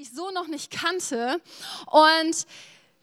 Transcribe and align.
die 0.00 0.04
ich 0.04 0.12
so 0.12 0.30
noch 0.30 0.46
nicht 0.46 0.70
kannte. 0.70 1.42
Und 1.86 2.46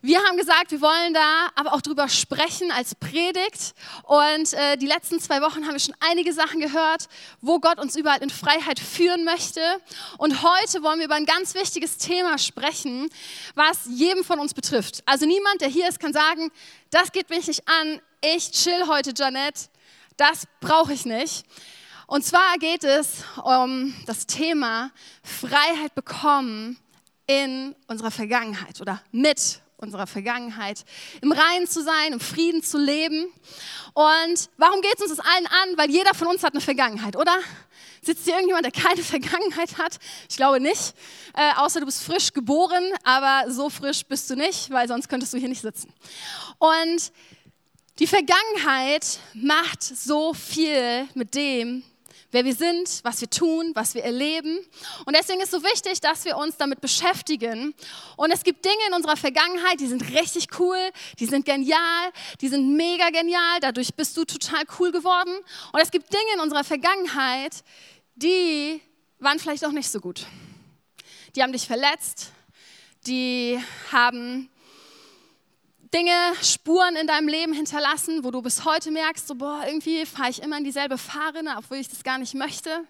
wir 0.01 0.19
haben 0.23 0.35
gesagt, 0.35 0.71
wir 0.71 0.81
wollen 0.81 1.13
da 1.13 1.49
aber 1.53 1.73
auch 1.73 1.81
drüber 1.81 2.09
sprechen 2.09 2.71
als 2.71 2.95
Predigt. 2.95 3.75
Und 4.03 4.53
äh, 4.53 4.77
die 4.77 4.87
letzten 4.87 5.19
zwei 5.19 5.41
Wochen 5.41 5.65
haben 5.65 5.73
wir 5.73 5.79
schon 5.79 5.95
einige 5.99 6.33
Sachen 6.33 6.59
gehört, 6.59 7.07
wo 7.39 7.59
Gott 7.59 7.77
uns 7.77 7.95
überall 7.95 8.23
in 8.23 8.31
Freiheit 8.31 8.79
führen 8.79 9.25
möchte. 9.25 9.61
Und 10.17 10.41
heute 10.41 10.81
wollen 10.81 10.97
wir 10.97 11.05
über 11.05 11.15
ein 11.15 11.27
ganz 11.27 11.53
wichtiges 11.53 11.97
Thema 11.99 12.39
sprechen, 12.39 13.09
was 13.53 13.85
jedem 13.87 14.23
von 14.23 14.39
uns 14.39 14.55
betrifft. 14.55 15.03
Also 15.05 15.27
niemand, 15.27 15.61
der 15.61 15.69
hier 15.69 15.87
ist, 15.87 15.99
kann 15.99 16.13
sagen, 16.13 16.51
das 16.89 17.11
geht 17.11 17.29
mich 17.29 17.45
nicht 17.45 17.67
an. 17.67 18.01
Ich 18.21 18.49
chill 18.51 18.87
heute, 18.87 19.13
Janet. 19.15 19.69
Das 20.15 20.45
brauche 20.61 20.93
ich 20.93 21.05
nicht. 21.05 21.45
Und 22.09 22.23
zwar 22.23 22.57
geht 22.57 22.85
es 22.85 23.25
um 23.43 23.93
das 24.05 24.25
Thema 24.27 24.91
Freiheit 25.23 25.93
bekommen 25.93 26.79
in 27.27 27.75
unserer 27.87 28.11
Vergangenheit 28.11 28.81
oder 28.81 29.01
mit 29.11 29.61
unserer 29.77 30.07
Vergangenheit, 30.07 30.83
im 31.21 31.31
Reinen 31.31 31.67
zu 31.67 31.83
sein, 31.83 32.13
im 32.13 32.19
Frieden 32.19 32.63
zu 32.63 32.79
leben. 32.79 33.31
Und 33.93 34.49
warum 34.57 34.81
geht 34.81 34.95
es 34.95 35.01
uns 35.01 35.15
das 35.15 35.19
allen 35.19 35.45
an? 35.45 35.77
Weil 35.77 35.91
jeder 35.91 36.15
von 36.15 36.27
uns 36.27 36.43
hat 36.43 36.53
eine 36.53 36.61
Vergangenheit, 36.61 37.15
oder? 37.15 37.37
Sitzt 38.01 38.23
hier 38.23 38.33
irgendjemand, 38.33 38.65
der 38.65 38.71
keine 38.71 39.03
Vergangenheit 39.03 39.77
hat? 39.77 39.97
Ich 40.29 40.37
glaube 40.37 40.59
nicht. 40.59 40.95
Äh, 41.35 41.53
außer 41.57 41.79
du 41.79 41.85
bist 41.85 42.03
frisch 42.03 42.33
geboren, 42.33 42.83
aber 43.03 43.51
so 43.51 43.69
frisch 43.69 44.03
bist 44.03 44.29
du 44.29 44.35
nicht, 44.35 44.71
weil 44.71 44.87
sonst 44.87 45.09
könntest 45.09 45.33
du 45.33 45.37
hier 45.37 45.49
nicht 45.49 45.61
sitzen. 45.61 45.93
Und 46.57 47.11
die 47.99 48.07
Vergangenheit 48.07 49.19
macht 49.33 49.83
so 49.83 50.33
viel 50.33 51.07
mit 51.13 51.35
dem, 51.35 51.83
wer 52.37 52.45
wir 52.45 52.53
sind, 52.53 52.99
was 53.01 53.19
wir 53.19 53.31
tun, 53.31 53.71
was 53.73 53.95
wir 53.95 54.03
erleben. 54.03 54.59
Und 55.05 55.15
deswegen 55.15 55.41
ist 55.41 55.49
so 55.49 55.63
wichtig, 55.63 56.01
dass 56.01 56.23
wir 56.23 56.37
uns 56.37 56.55
damit 56.55 56.81
beschäftigen. 56.81 57.73
Und 58.15 58.29
es 58.29 58.43
gibt 58.43 58.63
Dinge 58.63 58.75
in 58.87 58.93
unserer 58.93 59.17
Vergangenheit, 59.17 59.79
die 59.79 59.87
sind 59.87 60.07
richtig 60.13 60.47
cool, 60.59 60.77
die 61.17 61.25
sind 61.25 61.45
genial, 61.45 62.11
die 62.39 62.47
sind 62.47 62.77
mega 62.77 63.09
genial, 63.09 63.59
dadurch 63.59 63.95
bist 63.95 64.15
du 64.17 64.23
total 64.23 64.65
cool 64.77 64.91
geworden. 64.91 65.35
Und 65.71 65.79
es 65.79 65.89
gibt 65.89 66.13
Dinge 66.13 66.31
in 66.35 66.39
unserer 66.39 66.63
Vergangenheit, 66.63 67.63
die 68.13 68.81
waren 69.17 69.39
vielleicht 69.39 69.65
auch 69.65 69.71
nicht 69.71 69.89
so 69.89 69.99
gut. 69.99 70.27
Die 71.35 71.41
haben 71.41 71.53
dich 71.53 71.65
verletzt, 71.65 72.33
die 73.07 73.59
haben 73.91 74.47
Dinge, 75.93 76.33
Spuren 76.41 76.95
in 76.97 77.07
deinem 77.07 77.29
Leben 77.29 77.53
hinterlassen, 77.53 78.23
wo 78.23 78.31
du 78.31 78.41
bis 78.41 78.65
heute 78.65 78.91
merkst, 78.91 79.27
so, 79.27 79.35
boah, 79.35 79.63
irgendwie 79.65 80.05
fahre 80.05 80.29
ich 80.29 80.41
immer 80.41 80.57
in 80.57 80.65
dieselbe 80.65 80.97
Fahrrinne, 80.97 81.55
obwohl 81.57 81.77
ich 81.77 81.87
das 81.87 82.03
gar 82.03 82.17
nicht 82.17 82.33
möchte. 82.33 82.83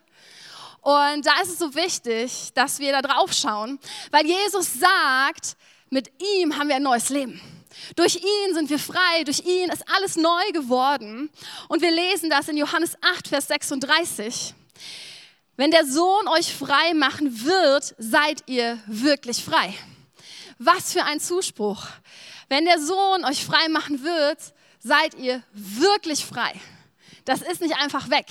Und 0.82 1.26
da 1.26 1.40
ist 1.42 1.50
es 1.50 1.60
so 1.60 1.76
wichtig, 1.76 2.54
dass 2.56 2.80
wir 2.80 2.92
da 2.94 3.02
drauf 3.02 3.34
schauen, 3.34 3.80
weil 4.10 4.26
Jesus 4.26 4.80
sagt, 4.80 5.58
mit 5.90 6.10
ihm 6.40 6.58
haben 6.58 6.70
wir 6.70 6.78
ein 6.78 6.84
neues 6.84 7.10
Leben. 7.10 7.40
Durch 7.96 8.16
ihn 8.16 8.54
sind 8.54 8.70
wir 8.70 8.80
frei, 8.80 9.24
durch 9.26 9.42
ihn 9.42 9.70
ist 9.70 9.84
alles 9.96 10.16
neu 10.16 10.52
geworden. 10.54 11.30
Und 11.68 11.82
wir 11.82 11.92
lesen 11.92 12.30
das 12.32 12.48
in 12.48 12.58
Johannes 12.58 12.98
8, 13.02 13.28
Vers 13.28 13.48
36. 13.48 14.56
Wenn 15.56 15.70
der 15.70 15.86
Sohn 15.86 16.28
euch 16.30 16.52
frei 16.52 16.94
machen 16.96 17.46
wird, 17.46 17.94
seid 18.00 18.44
ihr 18.48 18.80
wirklich 18.88 19.44
frei. 19.44 19.74
Was 20.58 20.94
für 20.94 21.04
ein 21.04 21.20
Zuspruch. 21.20 21.86
Wenn 22.50 22.66
der 22.66 22.80
Sohn 22.80 23.26
euch 23.26 23.46
frei 23.46 23.68
machen 23.70 24.04
wird, 24.04 24.40
seid 24.80 25.16
ihr 25.16 25.44
wirklich 25.52 26.26
frei. 26.26 26.54
Das 27.26 27.42
ist 27.42 27.62
nicht 27.62 27.76
einfach 27.76 28.10
weg. 28.10 28.26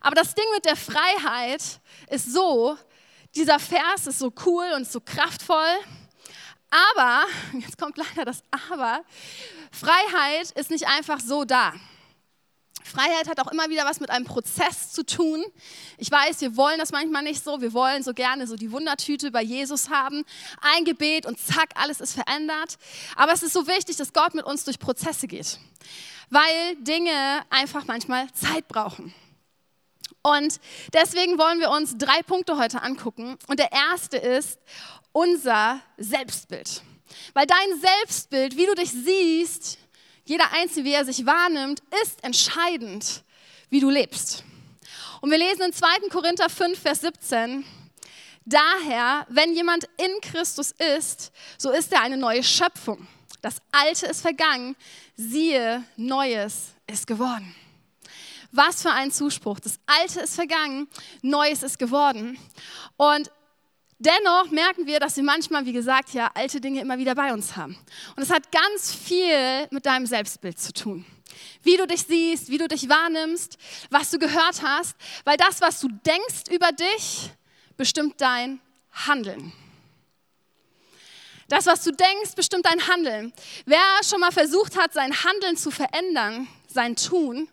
Aber 0.00 0.14
das 0.14 0.34
Ding 0.34 0.44
mit 0.54 0.66
der 0.66 0.76
Freiheit 0.76 1.62
ist 2.10 2.32
so, 2.32 2.76
dieser 3.34 3.58
Vers 3.58 4.06
ist 4.06 4.18
so 4.18 4.32
cool 4.44 4.66
und 4.76 4.86
so 4.86 5.00
kraftvoll. 5.00 5.74
Aber, 6.94 7.24
jetzt 7.58 7.78
kommt 7.78 7.96
leider 7.96 8.24
das 8.24 8.42
Aber, 8.70 9.02
Freiheit 9.72 10.50
ist 10.52 10.70
nicht 10.70 10.86
einfach 10.86 11.20
so 11.20 11.44
da. 11.44 11.72
Freiheit 12.84 13.28
hat 13.28 13.40
auch 13.40 13.50
immer 13.50 13.70
wieder 13.70 13.86
was 13.86 13.98
mit 13.98 14.10
einem 14.10 14.26
Prozess 14.26 14.92
zu 14.92 15.06
tun. 15.06 15.42
Ich 15.96 16.10
weiß, 16.10 16.42
wir 16.42 16.54
wollen 16.56 16.78
das 16.78 16.92
manchmal 16.92 17.22
nicht 17.22 17.42
so. 17.42 17.62
Wir 17.62 17.72
wollen 17.72 18.02
so 18.02 18.12
gerne 18.12 18.46
so 18.46 18.56
die 18.56 18.70
Wundertüte 18.70 19.30
bei 19.30 19.42
Jesus 19.42 19.88
haben. 19.88 20.22
Ein 20.60 20.84
Gebet 20.84 21.24
und 21.24 21.40
zack, 21.40 21.70
alles 21.76 22.00
ist 22.00 22.12
verändert. 22.12 22.76
Aber 23.16 23.32
es 23.32 23.42
ist 23.42 23.54
so 23.54 23.66
wichtig, 23.66 23.96
dass 23.96 24.12
Gott 24.12 24.34
mit 24.34 24.44
uns 24.44 24.64
durch 24.64 24.78
Prozesse 24.78 25.26
geht, 25.26 25.58
weil 26.28 26.76
Dinge 26.80 27.42
einfach 27.48 27.86
manchmal 27.86 28.30
Zeit 28.34 28.68
brauchen. 28.68 29.14
Und 30.20 30.60
deswegen 30.92 31.38
wollen 31.38 31.60
wir 31.60 31.70
uns 31.70 31.96
drei 31.96 32.22
Punkte 32.22 32.58
heute 32.58 32.82
angucken. 32.82 33.38
Und 33.46 33.58
der 33.60 33.72
erste 33.72 34.18
ist 34.18 34.58
unser 35.12 35.80
Selbstbild. 35.96 36.82
Weil 37.32 37.46
dein 37.46 37.80
Selbstbild, 37.80 38.56
wie 38.56 38.66
du 38.66 38.74
dich 38.74 38.90
siehst, 38.90 39.78
jeder 40.24 40.52
Einzelne, 40.52 40.84
wie 40.84 40.92
er 40.92 41.04
sich 41.04 41.26
wahrnimmt, 41.26 41.82
ist 42.02 42.22
entscheidend, 42.24 43.22
wie 43.70 43.80
du 43.80 43.90
lebst. 43.90 44.44
Und 45.20 45.30
wir 45.30 45.38
lesen 45.38 45.62
in 45.62 45.72
2. 45.72 46.08
Korinther 46.10 46.48
5, 46.48 46.78
Vers 46.78 47.00
17, 47.00 47.64
Daher, 48.46 49.26
wenn 49.30 49.54
jemand 49.54 49.84
in 49.96 50.20
Christus 50.20 50.72
ist, 50.72 51.32
so 51.56 51.70
ist 51.70 51.92
er 51.92 52.02
eine 52.02 52.18
neue 52.18 52.42
Schöpfung. 52.42 53.06
Das 53.40 53.56
Alte 53.72 54.06
ist 54.06 54.20
vergangen, 54.20 54.76
siehe, 55.16 55.82
Neues 55.96 56.74
ist 56.86 57.06
geworden. 57.06 57.54
Was 58.52 58.82
für 58.82 58.90
ein 58.90 59.10
Zuspruch. 59.10 59.60
Das 59.60 59.78
Alte 59.86 60.20
ist 60.20 60.34
vergangen, 60.34 60.88
Neues 61.22 61.62
ist 61.62 61.78
geworden. 61.78 62.38
Und 62.96 63.30
Dennoch 64.04 64.50
merken 64.50 64.86
wir, 64.86 65.00
dass 65.00 65.16
wir 65.16 65.22
manchmal, 65.22 65.64
wie 65.64 65.72
gesagt, 65.72 66.10
ja, 66.10 66.30
alte 66.34 66.60
Dinge 66.60 66.82
immer 66.82 66.98
wieder 66.98 67.14
bei 67.14 67.32
uns 67.32 67.56
haben. 67.56 67.74
Und 68.16 68.22
es 68.22 68.30
hat 68.30 68.52
ganz 68.52 68.94
viel 68.94 69.66
mit 69.70 69.86
deinem 69.86 70.04
Selbstbild 70.04 70.58
zu 70.58 70.74
tun. 70.74 71.06
Wie 71.62 71.78
du 71.78 71.86
dich 71.86 72.02
siehst, 72.02 72.50
wie 72.50 72.58
du 72.58 72.68
dich 72.68 72.88
wahrnimmst, 72.88 73.56
was 73.88 74.10
du 74.10 74.18
gehört 74.18 74.62
hast, 74.62 74.94
weil 75.24 75.38
das, 75.38 75.62
was 75.62 75.80
du 75.80 75.88
denkst 75.88 76.50
über 76.50 76.70
dich, 76.72 77.30
bestimmt 77.78 78.20
dein 78.20 78.60
Handeln. 78.92 79.52
Das, 81.48 81.64
was 81.66 81.82
du 81.82 81.90
denkst, 81.90 82.34
bestimmt 82.36 82.66
dein 82.66 82.86
Handeln. 82.86 83.32
Wer 83.64 83.80
schon 84.06 84.20
mal 84.20 84.32
versucht 84.32 84.78
hat, 84.78 84.92
sein 84.92 85.14
Handeln 85.24 85.56
zu 85.56 85.70
verändern, 85.70 86.46
sein 86.66 86.94
Tun, 86.96 87.48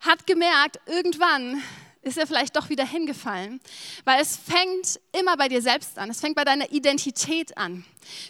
hat 0.00 0.26
gemerkt, 0.26 0.78
irgendwann 0.86 1.62
ist 2.02 2.18
er 2.18 2.26
vielleicht 2.26 2.56
doch 2.56 2.68
wieder 2.68 2.86
hingefallen. 2.86 3.60
Weil 4.04 4.20
es 4.22 4.36
fängt 4.36 5.00
immer 5.12 5.36
bei 5.36 5.48
dir 5.48 5.62
selbst 5.62 5.98
an. 5.98 6.10
Es 6.10 6.20
fängt 6.20 6.36
bei 6.36 6.44
deiner 6.44 6.70
Identität 6.70 7.56
an. 7.56 7.84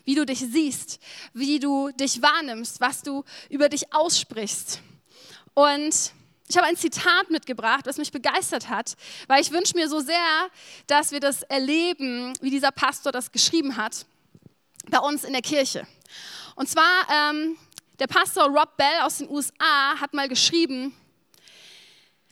Wie 0.05 0.15
du 0.15 0.25
dich 0.25 0.41
siehst, 0.41 0.99
wie 1.33 1.59
du 1.59 1.91
dich 1.91 2.23
wahrnimmst, 2.23 2.81
was 2.81 3.03
du 3.03 3.25
über 3.49 3.69
dich 3.69 3.93
aussprichst. 3.93 4.81
Und 5.55 6.13
ich 6.49 6.57
habe 6.57 6.67
ein 6.67 6.77
Zitat 6.77 7.31
mitgebracht, 7.31 7.85
was 7.87 7.99
mich 7.99 8.11
begeistert 8.11 8.71
hat, 8.71 8.95
weil 9.27 9.43
ich 9.43 9.51
wünsche 9.51 9.77
mir 9.77 9.89
so 9.89 10.01
sehr, 10.01 10.49
dass 10.87 11.11
wir 11.11 11.21
das 11.21 11.43
erleben, 11.43 12.33
wie 12.41 12.51
dieser 12.51 12.71
Pastor 12.71 13.13
das 13.13 13.33
geschrieben 13.33 13.77
hat, 13.77 14.07
bei 14.89 14.99
uns 14.99 15.25
in 15.25 15.35
der 15.35 15.43
Kirche. 15.43 15.87
Und 16.57 16.69
zwar, 16.69 17.07
ähm, 17.13 17.59
der 17.99 18.07
Pastor 18.07 18.49
Rob 18.49 18.77
Bell 18.79 19.01
aus 19.03 19.19
den 19.19 19.29
USA 19.29 20.01
hat 20.01 20.15
mal 20.15 20.29
geschrieben, 20.29 20.95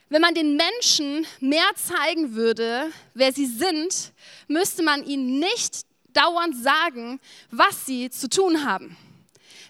wenn 0.09 0.21
man 0.21 0.34
den 0.34 0.56
Menschen 0.56 1.27
mehr 1.41 1.69
zeigen 1.75 2.34
würde, 2.34 2.91
wer 3.15 3.33
sie 3.33 3.47
sind, 3.47 4.12
müsste 4.47 4.83
man 4.83 5.05
ihnen 5.05 5.39
nicht 5.39 5.87
dauernd 6.12 6.56
sagen, 6.56 7.21
was 7.50 7.87
sie 7.87 8.11
zu 8.11 8.28
tun 8.28 8.65
haben. 8.65 8.97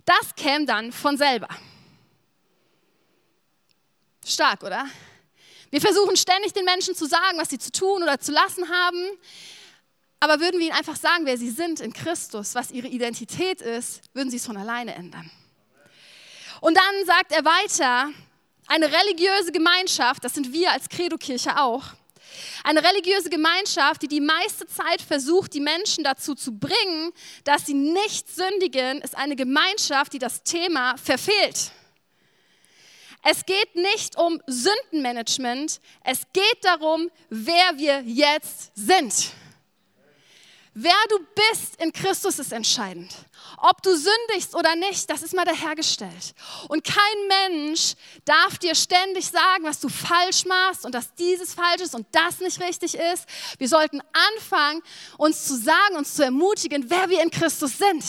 Das 0.04 0.34
käme 0.36 0.66
dann 0.66 0.92
von 0.92 1.16
selber. 1.16 1.48
Stark, 4.25 4.62
oder? 4.62 4.86
Wir 5.70 5.80
versuchen 5.80 6.16
ständig 6.16 6.52
den 6.52 6.64
Menschen 6.64 6.94
zu 6.94 7.06
sagen, 7.06 7.38
was 7.38 7.50
sie 7.50 7.58
zu 7.58 7.72
tun 7.72 8.02
oder 8.02 8.20
zu 8.20 8.32
lassen 8.32 8.69
haben. 8.69 9.04
Aber 10.20 10.41
würden 10.41 10.58
wir 10.58 10.66
ihnen 10.66 10.76
einfach 10.76 10.96
sagen, 10.96 11.26
wer 11.26 11.36
sie 11.36 11.50
sind 11.50 11.80
in 11.80 11.92
Christus, 11.92 12.55
was 12.55 12.70
ihre 12.70 12.88
Identität 12.88 13.61
ist, 13.61 14.00
würden 14.14 14.31
sie 14.31 14.37
es 14.37 14.46
von 14.46 14.56
alleine 14.56 14.94
ändern. 14.94 15.31
Und 16.61 16.76
dann 16.76 17.06
sagt 17.06 17.32
er 17.32 17.44
weiter, 17.44 18.11
eine 18.66 18.86
religiöse 18.86 19.52
Gemeinschaft, 19.52 20.24
das 20.24 20.34
sind 20.34 20.52
wir 20.52 20.72
als 20.72 20.88
Credo-Kirche 20.88 21.58
auch, 21.60 21.84
eine 22.64 22.82
religiöse 22.82 23.30
Gemeinschaft, 23.30 24.02
die 24.02 24.08
die 24.08 24.20
meiste 24.20 24.66
Zeit 24.66 25.00
versucht, 25.00 25.54
die 25.54 25.60
Menschen 25.60 26.04
dazu 26.04 26.34
zu 26.34 26.58
bringen, 26.58 27.12
dass 27.44 27.66
sie 27.66 27.74
nicht 27.74 28.28
sündigen, 28.28 29.00
ist 29.00 29.16
eine 29.16 29.36
Gemeinschaft, 29.36 30.12
die 30.12 30.18
das 30.18 30.42
Thema 30.42 30.96
verfehlt. 30.96 31.70
Es 33.22 33.44
geht 33.44 33.74
nicht 33.74 34.16
um 34.18 34.40
Sündenmanagement, 34.46 35.80
es 36.04 36.22
geht 36.32 36.58
darum, 36.62 37.10
wer 37.28 37.76
wir 37.76 38.02
jetzt 38.02 38.72
sind. 38.74 39.32
Wer 40.78 40.93
du 41.08 41.19
bist 41.50 41.76
in 41.76 41.90
Christus 41.90 42.38
ist 42.38 42.52
entscheidend. 42.52 43.11
Ob 43.56 43.82
du 43.82 43.96
sündigst 43.96 44.55
oder 44.55 44.76
nicht, 44.76 45.08
das 45.08 45.23
ist 45.23 45.34
mal 45.34 45.46
dahergestellt. 45.46 46.34
Und 46.69 46.84
kein 46.84 47.49
Mensch 47.49 47.94
darf 48.26 48.58
dir 48.58 48.75
ständig 48.75 49.26
sagen, 49.26 49.64
was 49.64 49.81
du 49.81 49.88
falsch 49.88 50.44
machst 50.44 50.84
und 50.84 50.94
dass 50.94 51.14
dieses 51.14 51.55
falsch 51.55 51.81
ist 51.81 51.94
und 51.94 52.06
das 52.12 52.40
nicht 52.40 52.61
richtig 52.61 52.94
ist. 52.94 53.25
Wir 53.56 53.69
sollten 53.69 54.02
anfangen, 54.34 54.82
uns 55.17 55.46
zu 55.46 55.56
sagen, 55.56 55.96
uns 55.96 56.14
zu 56.14 56.23
ermutigen, 56.23 56.90
wer 56.90 57.08
wir 57.08 57.23
in 57.23 57.31
Christus 57.31 57.78
sind 57.78 58.05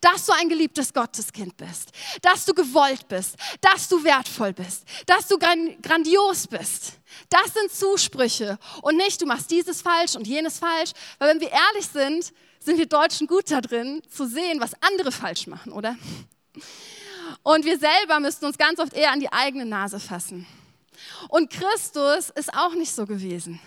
dass 0.00 0.26
du 0.26 0.32
ein 0.32 0.50
geliebtes 0.50 0.92
Gotteskind 0.92 1.56
bist, 1.56 1.92
dass 2.20 2.44
du 2.44 2.52
gewollt 2.52 3.08
bist, 3.08 3.36
dass 3.60 3.88
du 3.88 4.04
wertvoll 4.04 4.52
bist, 4.52 4.84
dass 5.06 5.28
du 5.28 5.38
grandios 5.38 6.46
bist. 6.46 6.98
Das 7.28 7.54
sind 7.54 7.70
Zusprüche 7.70 8.58
und 8.82 8.96
nicht, 8.96 9.20
du 9.20 9.26
machst 9.26 9.50
dieses 9.50 9.82
falsch 9.82 10.16
und 10.16 10.26
jenes 10.26 10.58
falsch, 10.58 10.92
weil 11.18 11.30
wenn 11.30 11.40
wir 11.40 11.50
ehrlich 11.50 11.86
sind, 11.86 12.32
sind 12.58 12.78
wir 12.78 12.86
Deutschen 12.86 13.26
gut 13.26 13.50
da 13.50 13.60
drin, 13.60 14.02
zu 14.08 14.26
sehen, 14.26 14.60
was 14.60 14.72
andere 14.82 15.12
falsch 15.12 15.46
machen, 15.46 15.72
oder? 15.72 15.96
Und 17.42 17.64
wir 17.64 17.78
selber 17.78 18.20
müssten 18.20 18.44
uns 18.46 18.58
ganz 18.58 18.78
oft 18.78 18.94
eher 18.94 19.10
an 19.10 19.20
die 19.20 19.32
eigene 19.32 19.66
Nase 19.66 19.98
fassen. 19.98 20.46
Und 21.28 21.50
Christus 21.50 22.30
ist 22.30 22.54
auch 22.54 22.74
nicht 22.74 22.94
so 22.94 23.06
gewesen. 23.06 23.60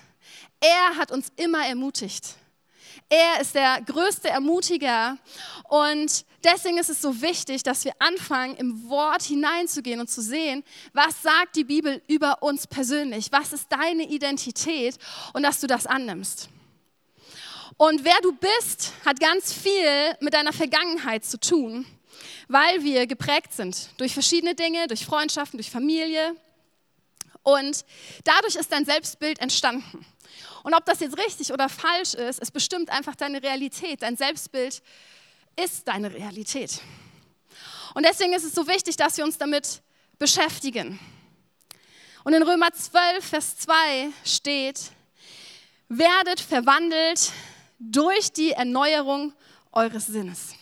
Er 0.59 0.97
hat 0.97 1.11
uns 1.11 1.27
immer 1.35 1.67
ermutigt. 1.67 2.35
Er 3.09 3.41
ist 3.41 3.55
der 3.55 3.81
größte 3.81 4.29
Ermutiger. 4.29 5.17
Und 5.65 6.25
deswegen 6.45 6.77
ist 6.77 6.89
es 6.89 7.01
so 7.01 7.21
wichtig, 7.21 7.63
dass 7.63 7.83
wir 7.83 7.93
anfangen, 7.99 8.55
im 8.55 8.89
Wort 8.89 9.23
hineinzugehen 9.23 9.99
und 9.99 10.09
zu 10.09 10.21
sehen, 10.21 10.63
was 10.93 11.21
sagt 11.21 11.55
die 11.55 11.63
Bibel 11.63 12.01
über 12.07 12.41
uns 12.43 12.67
persönlich? 12.67 13.31
Was 13.31 13.51
ist 13.53 13.71
deine 13.71 14.03
Identität? 14.03 14.97
Und 15.33 15.43
dass 15.43 15.59
du 15.59 15.67
das 15.67 15.85
annimmst. 15.87 16.49
Und 17.77 18.05
wer 18.05 18.17
du 18.21 18.31
bist, 18.31 18.93
hat 19.03 19.19
ganz 19.19 19.51
viel 19.51 20.15
mit 20.21 20.33
deiner 20.33 20.53
Vergangenheit 20.53 21.25
zu 21.25 21.37
tun, 21.37 21.85
weil 22.47 22.83
wir 22.83 23.05
geprägt 23.05 23.51
sind 23.51 23.89
durch 23.97 24.13
verschiedene 24.13 24.55
Dinge, 24.55 24.87
durch 24.87 25.05
Freundschaften, 25.05 25.57
durch 25.57 25.69
Familie. 25.69 26.35
Und 27.43 27.83
dadurch 28.23 28.55
ist 28.55 28.71
dein 28.71 28.85
Selbstbild 28.85 29.39
entstanden. 29.39 30.05
Und 30.63 30.73
ob 30.73 30.85
das 30.85 30.99
jetzt 30.99 31.17
richtig 31.17 31.51
oder 31.51 31.69
falsch 31.69 32.13
ist, 32.13 32.41
es 32.41 32.49
bestimmt 32.49 32.89
einfach 32.89 33.15
deine 33.15 33.43
Realität. 33.43 34.01
Dein 34.01 34.15
Selbstbild 34.15 34.81
ist 35.55 35.87
deine 35.87 36.13
Realität. 36.13 36.81
Und 37.93 38.05
deswegen 38.05 38.33
ist 38.33 38.43
es 38.43 38.53
so 38.53 38.67
wichtig, 38.67 38.97
dass 38.97 39.17
wir 39.17 39.23
uns 39.23 39.37
damit 39.37 39.81
beschäftigen. 40.19 40.99
Und 42.23 42.33
in 42.33 42.43
Römer 42.43 42.71
12, 42.71 43.23
Vers 43.23 43.57
2 43.57 44.09
steht, 44.25 44.91
werdet 45.87 46.39
verwandelt 46.39 47.31
durch 47.79 48.31
die 48.31 48.51
Erneuerung 48.51 49.33
eures 49.71 50.07
Sinnes. 50.07 50.55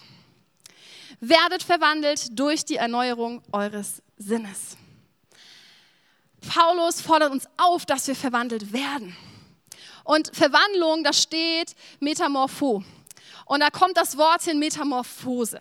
Werdet 1.19 1.63
verwandelt 1.63 2.37
durch 2.37 2.65
die 2.65 2.75
Erneuerung 2.75 3.41
eures 3.51 4.01
Sinnes. 4.17 4.77
Paulus 6.41 6.99
fordert 6.99 7.31
uns 7.31 7.47
auf, 7.57 7.85
dass 7.85 8.07
wir 8.07 8.15
verwandelt 8.15 8.73
werden. 8.73 9.15
Und 10.03 10.35
Verwandlung, 10.35 11.03
da 11.03 11.13
steht 11.13 11.75
Metamorpho. 12.01 12.83
Und 13.45 13.59
da 13.59 13.69
kommt 13.69 13.97
das 13.97 14.17
Wort 14.17 14.43
hin 14.43 14.59
Metamorphose. 14.59 15.59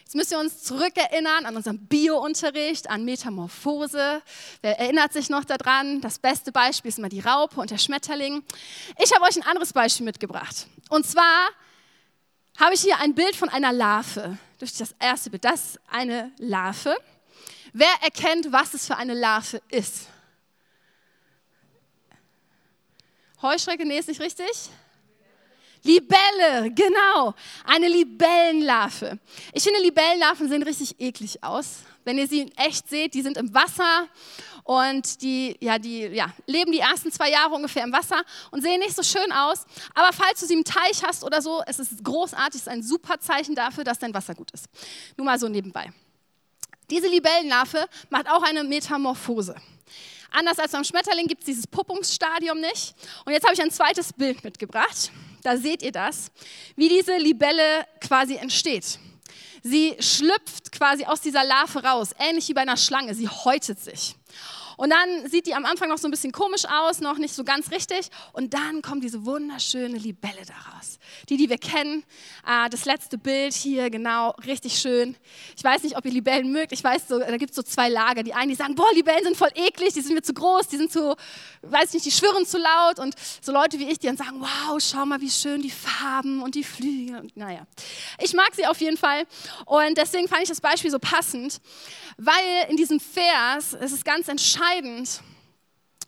Jetzt 0.00 0.14
müssen 0.14 0.30
wir 0.30 0.38
uns 0.38 0.62
zurückerinnern 0.62 1.46
an 1.46 1.56
unseren 1.56 1.86
Bio-Unterricht, 1.86 2.88
an 2.88 3.04
Metamorphose. 3.04 4.22
Wer 4.62 4.78
erinnert 4.78 5.12
sich 5.12 5.28
noch 5.28 5.44
daran? 5.44 6.00
Das 6.00 6.18
beste 6.18 6.50
Beispiel 6.50 6.88
ist 6.88 6.98
immer 6.98 7.08
die 7.08 7.20
Raupe 7.20 7.60
und 7.60 7.70
der 7.70 7.78
Schmetterling. 7.78 8.42
Ich 8.98 9.12
habe 9.14 9.24
euch 9.24 9.36
ein 9.36 9.42
anderes 9.42 9.72
Beispiel 9.72 10.04
mitgebracht. 10.04 10.66
Und 10.88 11.06
zwar 11.06 11.48
habe 12.58 12.74
ich 12.74 12.80
hier 12.80 12.98
ein 13.00 13.14
Bild 13.14 13.36
von 13.36 13.48
einer 13.48 13.72
Larve. 13.72 14.38
Durch 14.58 14.74
das 14.74 14.94
erste 14.98 15.30
Bild, 15.30 15.44
das 15.44 15.66
ist 15.66 15.80
eine 15.90 16.32
Larve. 16.38 16.96
Wer 17.72 17.92
erkennt, 18.02 18.50
was 18.50 18.74
es 18.74 18.86
für 18.86 18.96
eine 18.96 19.14
Larve 19.14 19.62
ist? 19.68 20.08
Heuschrecke, 23.40 23.84
nee, 23.84 23.98
ist 23.98 24.08
nicht 24.08 24.20
richtig? 24.20 24.48
Libelle, 25.82 26.70
genau. 26.74 27.34
Eine 27.64 27.88
Libellenlarve. 27.88 29.18
Ich 29.52 29.62
finde, 29.62 29.80
Libellenlarven 29.80 30.48
sehen 30.48 30.62
richtig 30.62 31.00
eklig 31.00 31.42
aus. 31.42 31.80
Wenn 32.04 32.18
ihr 32.18 32.26
sie 32.26 32.50
echt 32.56 32.88
seht, 32.88 33.14
die 33.14 33.22
sind 33.22 33.36
im 33.36 33.52
Wasser 33.52 34.08
und 34.64 35.22
die, 35.22 35.56
ja, 35.60 35.78
die 35.78 36.00
ja, 36.06 36.32
leben 36.46 36.72
die 36.72 36.78
ersten 36.78 37.10
zwei 37.10 37.30
Jahre 37.30 37.54
ungefähr 37.54 37.84
im 37.84 37.92
Wasser 37.92 38.22
und 38.50 38.62
sehen 38.62 38.80
nicht 38.80 38.94
so 38.94 39.02
schön 39.02 39.32
aus. 39.32 39.64
Aber 39.94 40.12
falls 40.12 40.40
du 40.40 40.46
sie 40.46 40.54
im 40.54 40.64
Teich 40.64 41.02
hast 41.04 41.24
oder 41.24 41.40
so, 41.40 41.62
es 41.66 41.78
ist 41.78 42.04
großartig, 42.04 42.54
es 42.54 42.62
ist 42.62 42.68
ein 42.68 42.82
super 42.82 43.18
Zeichen 43.20 43.54
dafür, 43.54 43.84
dass 43.84 43.98
dein 43.98 44.12
Wasser 44.14 44.34
gut 44.34 44.50
ist. 44.52 44.66
Nur 45.16 45.24
mal 45.24 45.38
so 45.38 45.48
nebenbei. 45.48 45.92
Diese 46.90 47.08
Libellenlarve 47.08 47.86
macht 48.08 48.30
auch 48.30 48.42
eine 48.42 48.64
Metamorphose. 48.64 49.54
Anders 50.30 50.58
als 50.58 50.72
beim 50.72 50.84
Schmetterling 50.84 51.26
gibt 51.26 51.42
es 51.42 51.46
dieses 51.46 51.66
Puppungsstadium 51.66 52.60
nicht. 52.60 52.94
Und 53.24 53.32
jetzt 53.32 53.44
habe 53.44 53.54
ich 53.54 53.62
ein 53.62 53.70
zweites 53.70 54.12
Bild 54.12 54.44
mitgebracht. 54.44 55.10
Da 55.42 55.56
seht 55.56 55.82
ihr 55.82 55.92
das, 55.92 56.30
wie 56.76 56.88
diese 56.88 57.16
Libelle 57.16 57.86
quasi 58.00 58.36
entsteht. 58.36 58.98
Sie 59.62 59.96
schlüpft 59.98 60.72
quasi 60.72 61.04
aus 61.04 61.20
dieser 61.20 61.44
Larve 61.44 61.82
raus, 61.82 62.10
ähnlich 62.18 62.48
wie 62.48 62.54
bei 62.54 62.62
einer 62.62 62.76
Schlange. 62.76 63.14
Sie 63.14 63.28
häutet 63.28 63.80
sich. 63.80 64.14
Und 64.78 64.90
dann 64.90 65.28
sieht 65.28 65.46
die 65.46 65.54
am 65.54 65.64
Anfang 65.64 65.88
noch 65.88 65.98
so 65.98 66.06
ein 66.06 66.12
bisschen 66.12 66.30
komisch 66.30 66.64
aus, 66.64 67.00
noch 67.00 67.18
nicht 67.18 67.34
so 67.34 67.42
ganz 67.42 67.72
richtig. 67.72 68.10
Und 68.32 68.54
dann 68.54 68.80
kommt 68.80 69.02
diese 69.02 69.26
wunderschöne 69.26 69.98
Libelle 69.98 70.42
daraus. 70.46 71.00
Die, 71.28 71.36
die 71.36 71.50
wir 71.50 71.58
kennen. 71.58 72.04
Ah, 72.44 72.68
das 72.68 72.84
letzte 72.84 73.18
Bild 73.18 73.54
hier, 73.54 73.90
genau, 73.90 74.30
richtig 74.46 74.78
schön. 74.78 75.16
Ich 75.56 75.64
weiß 75.64 75.82
nicht, 75.82 75.96
ob 75.96 76.04
ihr 76.04 76.12
Libellen 76.12 76.52
mögt. 76.52 76.70
Ich 76.70 76.84
weiß, 76.84 77.08
so, 77.08 77.18
da 77.18 77.36
gibt 77.38 77.50
es 77.50 77.56
so 77.56 77.62
zwei 77.62 77.88
Lager. 77.88 78.22
Die 78.22 78.34
einen, 78.34 78.50
die 78.50 78.54
sagen, 78.54 78.76
boah, 78.76 78.90
Libellen 78.94 79.24
sind 79.24 79.36
voll 79.36 79.50
eklig, 79.56 79.94
die 79.94 80.00
sind 80.00 80.14
mir 80.14 80.22
zu 80.22 80.32
groß, 80.32 80.68
die 80.68 80.76
sind 80.76 80.92
zu, 80.92 81.16
weiß 81.62 81.92
nicht, 81.94 82.06
die 82.06 82.12
schwirren 82.12 82.46
zu 82.46 82.58
laut. 82.58 83.00
Und 83.00 83.16
so 83.40 83.50
Leute 83.50 83.80
wie 83.80 83.90
ich, 83.90 83.98
die 83.98 84.06
dann 84.06 84.16
sagen, 84.16 84.40
wow, 84.40 84.78
schau 84.80 85.04
mal, 85.04 85.20
wie 85.20 85.30
schön 85.30 85.60
die 85.60 85.72
Farben 85.72 86.40
und 86.40 86.54
die 86.54 86.62
Flügel. 86.62 87.26
Naja, 87.34 87.66
ich 88.20 88.34
mag 88.34 88.54
sie 88.54 88.66
auf 88.66 88.80
jeden 88.80 88.96
Fall. 88.96 89.26
Und 89.64 89.96
deswegen 89.96 90.28
fand 90.28 90.42
ich 90.42 90.48
das 90.48 90.60
Beispiel 90.60 90.90
so 90.90 90.98
passend, 90.98 91.60
weil 92.16 92.66
in 92.68 92.76
diesem 92.76 93.00
Vers, 93.00 93.74
es 93.74 93.92
ist 93.92 94.04
ganz 94.04 94.28
entscheidend, 94.28 95.20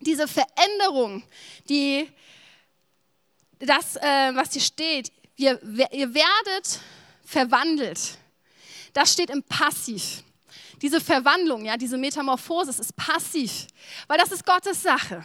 diese 0.01 0.27
Veränderung, 0.27 1.23
die, 1.69 2.11
das, 3.59 3.97
äh, 3.97 4.35
was 4.35 4.53
hier 4.53 4.63
steht, 4.63 5.13
ihr, 5.37 5.61
ihr 5.93 6.15
werdet 6.15 6.81
verwandelt. 7.25 8.19
Das 8.93 9.13
steht 9.13 9.31
im 9.31 9.43
Passiv. 9.43 10.25
Diese 10.83 11.01
Verwandlung, 11.01 11.67
ja, 11.67 11.77
diese 11.77 11.99
Metamorphose 11.99 12.71
ist 12.71 12.97
passiv, 12.97 13.67
weil 14.09 14.19
das 14.19 14.33
ist 14.33 14.45
Gottes 14.47 14.83
Sache. 14.83 15.25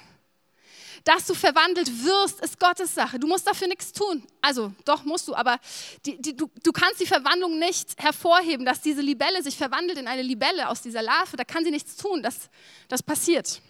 Dass 1.06 1.28
du 1.28 1.36
verwandelt 1.36 2.04
wirst, 2.04 2.42
ist 2.42 2.60
Gottes 2.60 2.94
Sache. 2.96 3.19
Du 3.19 3.28
musst 3.28 3.46
dafür 3.48 3.68
nichts 3.68 3.94
tun. 3.94 4.25
Also, 4.42 4.74
doch 4.86 5.04
musst 5.06 5.28
du, 5.28 5.36
aber 5.36 5.60
die, 6.06 6.19
die, 6.19 6.36
du, 6.36 6.50
du 6.63 6.72
kannst 6.72 7.00
die 7.00 7.06
Verwandlung 7.06 7.59
nicht 7.59 8.02
hervorheben, 8.02 8.66
dass 8.66 8.81
diese 8.81 9.02
Libelle 9.02 9.44
sich 9.44 9.56
verwandelt 9.56 10.00
in 10.00 10.07
eine 10.07 10.24
Libelle 10.24 10.68
aus 10.68 10.81
dieser 10.81 11.04
Larve. 11.04 11.38
Da 11.38 11.44
kann 11.44 11.64
sie 11.64 11.69
nichts 11.69 11.95
tun. 11.95 12.24
Das, 12.24 12.50
das 12.88 13.04
passiert. 13.04 13.62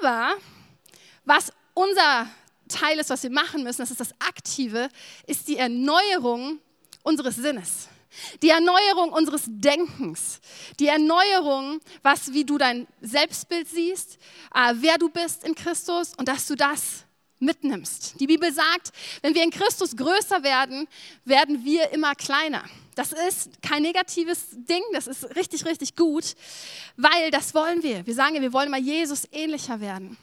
Aber 0.00 0.34
was 1.26 1.52
unser 1.74 2.26
Teil 2.66 2.98
ist, 2.98 3.10
was 3.10 3.22
wir 3.22 3.30
machen 3.30 3.62
müssen, 3.62 3.82
das 3.82 3.90
ist 3.90 4.00
das 4.00 4.12
Aktive, 4.18 4.88
ist 5.26 5.48
die 5.48 5.58
Erneuerung 5.58 6.60
unseres 7.02 7.36
Sinnes. 7.36 7.88
Die 8.42 8.50
Erneuerung 8.50 9.12
unseres 9.12 9.44
Denkens, 9.46 10.40
die 10.78 10.88
Erneuerung, 10.88 11.80
was, 12.02 12.32
wie 12.32 12.44
du 12.44 12.58
dein 12.58 12.86
Selbstbild 13.00 13.68
siehst, 13.68 14.18
äh, 14.54 14.74
wer 14.76 14.98
du 14.98 15.08
bist 15.08 15.44
in 15.44 15.54
Christus 15.54 16.12
und 16.16 16.28
dass 16.28 16.46
du 16.46 16.54
das 16.54 17.04
mitnimmst. 17.42 18.18
Die 18.20 18.26
Bibel 18.26 18.52
sagt, 18.52 18.92
wenn 19.20 19.34
wir 19.34 19.42
in 19.42 19.50
Christus 19.50 19.96
größer 19.96 20.42
werden, 20.42 20.88
werden 21.24 21.64
wir 21.64 21.90
immer 21.90 22.14
kleiner. 22.14 22.64
Das 22.94 23.12
ist 23.12 23.62
kein 23.62 23.82
negatives 23.82 24.46
Ding, 24.52 24.82
das 24.92 25.06
ist 25.06 25.34
richtig, 25.36 25.64
richtig 25.64 25.96
gut, 25.96 26.34
weil 26.96 27.30
das 27.30 27.54
wollen 27.54 27.82
wir. 27.82 28.06
Wir 28.06 28.14
sagen 28.14 28.34
ja, 28.34 28.42
wir 28.42 28.52
wollen 28.52 28.70
mal 28.70 28.80
Jesus 28.80 29.26
ähnlicher 29.32 29.80
werden. 29.80 30.16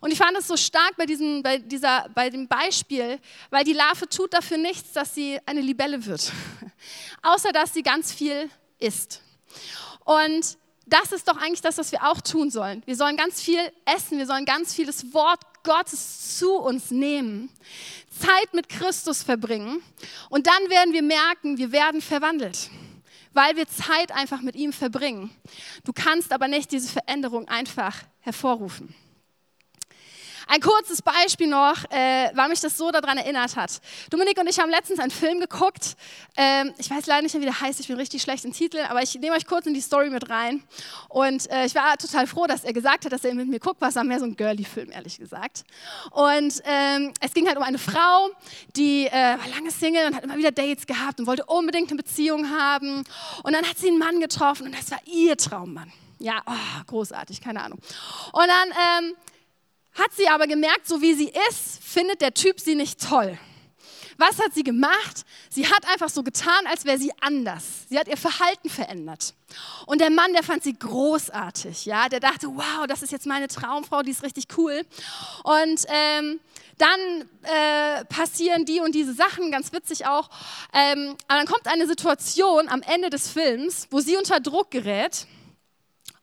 Und 0.00 0.10
ich 0.10 0.18
fand 0.18 0.36
es 0.36 0.46
so 0.46 0.56
stark 0.56 0.96
bei, 0.96 1.06
diesem, 1.06 1.42
bei, 1.42 1.58
dieser, 1.58 2.08
bei 2.14 2.28
dem 2.28 2.48
Beispiel, 2.48 3.18
weil 3.50 3.64
die 3.64 3.72
Larve 3.72 4.08
tut 4.08 4.34
dafür 4.34 4.58
nichts, 4.58 4.92
dass 4.92 5.14
sie 5.14 5.38
eine 5.46 5.60
Libelle 5.60 6.04
wird, 6.04 6.32
außer 7.22 7.52
dass 7.52 7.72
sie 7.72 7.82
ganz 7.82 8.12
viel 8.12 8.50
isst. 8.78 9.22
Und 10.04 10.58
das 10.86 11.12
ist 11.12 11.28
doch 11.28 11.36
eigentlich 11.36 11.60
das, 11.60 11.78
was 11.78 11.92
wir 11.92 12.02
auch 12.04 12.20
tun 12.20 12.50
sollen. 12.50 12.82
Wir 12.86 12.96
sollen 12.96 13.16
ganz 13.16 13.40
viel 13.40 13.60
essen, 13.84 14.18
wir 14.18 14.26
sollen 14.26 14.44
ganz 14.44 14.74
viel 14.74 14.86
das 14.86 15.12
Wort 15.12 15.40
Gottes 15.62 16.38
zu 16.38 16.54
uns 16.56 16.90
nehmen, 16.90 17.48
Zeit 18.10 18.52
mit 18.52 18.68
Christus 18.68 19.22
verbringen 19.22 19.82
und 20.28 20.46
dann 20.46 20.70
werden 20.70 20.92
wir 20.92 21.02
merken, 21.02 21.56
wir 21.56 21.72
werden 21.72 22.00
verwandelt, 22.00 22.68
weil 23.32 23.56
wir 23.56 23.68
Zeit 23.68 24.10
einfach 24.12 24.42
mit 24.42 24.56
ihm 24.56 24.72
verbringen. 24.72 25.30
Du 25.84 25.92
kannst 25.92 26.32
aber 26.32 26.48
nicht 26.48 26.72
diese 26.72 26.88
Veränderung 26.88 27.48
einfach 27.48 27.96
hervorrufen. 28.20 28.94
Ein 30.52 30.60
kurzes 30.60 31.00
Beispiel 31.00 31.46
noch, 31.46 31.82
äh, 31.90 32.30
weil 32.34 32.50
mich 32.50 32.60
das 32.60 32.76
so 32.76 32.90
daran 32.90 33.16
erinnert 33.16 33.56
hat. 33.56 33.80
Dominik 34.10 34.38
und 34.38 34.46
ich 34.46 34.60
haben 34.60 34.68
letztens 34.68 35.00
einen 35.00 35.10
Film 35.10 35.40
geguckt. 35.40 35.96
Ähm, 36.36 36.74
ich 36.76 36.90
weiß 36.90 37.06
leider 37.06 37.22
nicht 37.22 37.32
mehr, 37.32 37.40
wie 37.40 37.46
der 37.46 37.58
heißt. 37.58 37.80
Ich 37.80 37.88
bin 37.88 37.96
richtig 37.96 38.20
schlecht 38.20 38.44
in 38.44 38.52
Titeln, 38.52 38.84
aber 38.84 39.02
ich 39.02 39.14
nehme 39.14 39.34
euch 39.34 39.46
kurz 39.46 39.64
in 39.64 39.72
die 39.72 39.80
Story 39.80 40.10
mit 40.10 40.28
rein. 40.28 40.62
Und 41.08 41.50
äh, 41.50 41.64
ich 41.64 41.74
war 41.74 41.96
total 41.96 42.26
froh, 42.26 42.46
dass 42.46 42.64
er 42.64 42.74
gesagt 42.74 43.06
hat, 43.06 43.12
dass 43.12 43.24
er 43.24 43.32
mit 43.32 43.48
mir 43.48 43.60
guckt. 43.60 43.80
Was 43.80 43.94
war 43.96 44.04
mehr 44.04 44.18
so 44.18 44.26
ein 44.26 44.36
Girly-Film, 44.36 44.90
ehrlich 44.90 45.18
gesagt. 45.18 45.64
Und 46.10 46.60
ähm, 46.66 47.14
es 47.22 47.32
ging 47.32 47.46
halt 47.46 47.56
um 47.56 47.62
eine 47.62 47.78
Frau, 47.78 48.28
die 48.76 49.06
äh, 49.06 49.10
war 49.10 49.48
lange 49.54 49.70
Single 49.70 50.08
und 50.08 50.16
hat 50.16 50.22
immer 50.22 50.36
wieder 50.36 50.52
Dates 50.52 50.86
gehabt 50.86 51.18
und 51.18 51.26
wollte 51.26 51.46
unbedingt 51.46 51.88
eine 51.88 51.96
Beziehung 51.96 52.50
haben. 52.50 53.04
Und 53.42 53.54
dann 53.54 53.66
hat 53.66 53.78
sie 53.78 53.88
einen 53.88 53.98
Mann 53.98 54.20
getroffen 54.20 54.66
und 54.66 54.78
das 54.78 54.90
war 54.90 55.00
ihr 55.06 55.34
Traummann. 55.34 55.90
Ja, 56.18 56.42
oh, 56.44 56.82
großartig, 56.88 57.40
keine 57.40 57.62
Ahnung. 57.62 57.78
Und 58.32 58.46
dann 58.48 58.68
ähm, 58.68 59.14
hat 59.94 60.12
sie 60.16 60.28
aber 60.28 60.46
gemerkt, 60.46 60.86
so 60.86 61.00
wie 61.00 61.14
sie 61.14 61.32
ist, 61.48 61.82
findet 61.82 62.20
der 62.20 62.34
Typ 62.34 62.60
sie 62.60 62.74
nicht 62.74 63.00
toll. 63.00 63.38
Was 64.18 64.38
hat 64.38 64.54
sie 64.54 64.62
gemacht? 64.62 65.24
Sie 65.50 65.66
hat 65.66 65.88
einfach 65.88 66.08
so 66.08 66.22
getan, 66.22 66.66
als 66.66 66.84
wäre 66.84 66.98
sie 66.98 67.12
anders. 67.20 67.64
Sie 67.88 67.98
hat 67.98 68.08
ihr 68.08 68.16
Verhalten 68.16 68.68
verändert. 68.68 69.34
Und 69.86 70.00
der 70.00 70.10
Mann, 70.10 70.32
der 70.32 70.42
fand 70.42 70.62
sie 70.62 70.74
großartig. 70.78 71.86
Ja, 71.86 72.08
der 72.08 72.20
dachte, 72.20 72.48
wow, 72.48 72.86
das 72.86 73.02
ist 73.02 73.10
jetzt 73.10 73.26
meine 73.26 73.48
Traumfrau, 73.48 74.02
die 74.02 74.10
ist 74.10 74.22
richtig 74.22 74.46
cool. 74.56 74.82
Und 75.44 75.84
ähm, 75.88 76.40
dann 76.78 77.28
äh, 77.42 78.04
passieren 78.06 78.64
die 78.64 78.80
und 78.80 78.94
diese 78.94 79.14
Sachen, 79.14 79.50
ganz 79.50 79.72
witzig 79.72 80.06
auch. 80.06 80.30
Ähm, 80.72 81.16
aber 81.26 81.38
dann 81.38 81.46
kommt 81.46 81.66
eine 81.66 81.86
Situation 81.86 82.68
am 82.68 82.82
Ende 82.82 83.10
des 83.10 83.28
Films, 83.28 83.88
wo 83.90 84.00
sie 84.00 84.16
unter 84.16 84.40
Druck 84.40 84.70
gerät. 84.70 85.26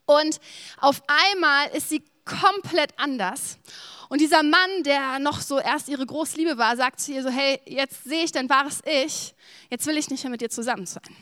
Und 0.06 0.40
auf 0.78 1.04
einmal 1.08 1.68
ist 1.70 1.90
sie 1.90 2.04
komplett 2.30 2.98
anders. 2.98 3.58
Und 4.10 4.22
dieser 4.22 4.44
Mann, 4.44 4.84
der 4.84 5.20
noch 5.20 5.42
so 5.42 5.60
erst 5.60 5.88
ihre 5.88 6.06
Großliebe 6.06 6.58
war, 6.58 6.76
sagt 6.76 7.00
zu 7.00 7.12
ihr 7.12 7.24
so, 7.24 7.30
hey, 7.30 7.60
jetzt 7.66 8.04
sehe 8.06 8.24
ich 8.24 8.32
dein 8.32 8.50
wahres 8.50 8.82
Ich, 8.86 9.36
jetzt 9.70 9.86
will 9.86 9.98
ich 9.98 10.10
nicht 10.10 10.24
mehr 10.24 10.32
mit 10.32 10.42
dir 10.42 10.50
zusammen 10.50 10.86
sein. 10.86 11.16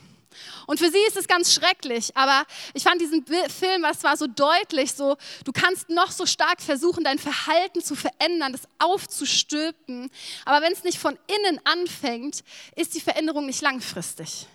Und 0.66 0.78
für 0.78 0.90
sie 0.90 1.00
ist 1.06 1.16
es 1.16 1.26
ganz 1.26 1.52
schrecklich, 1.52 2.16
aber 2.16 2.44
ich 2.74 2.82
fand 2.82 3.00
diesen 3.00 3.24
Film, 3.26 3.82
was 3.82 4.04
war 4.04 4.16
so 4.16 4.26
deutlich, 4.26 4.92
so 4.92 5.16
du 5.44 5.52
kannst 5.52 5.88
noch 5.88 6.10
so 6.10 6.26
stark 6.26 6.60
versuchen, 6.60 7.04
dein 7.04 7.18
Verhalten 7.18 7.82
zu 7.82 7.94
verändern, 7.94 8.52
das 8.52 8.62
aufzustülpen, 8.78 10.10
aber 10.44 10.64
wenn 10.64 10.72
es 10.72 10.84
nicht 10.84 10.98
von 10.98 11.18
innen 11.26 11.60
anfängt, 11.64 12.44
ist 12.76 12.94
die 12.94 13.00
Veränderung 13.00 13.46
nicht 13.46 13.62
langfristig. 13.62 14.46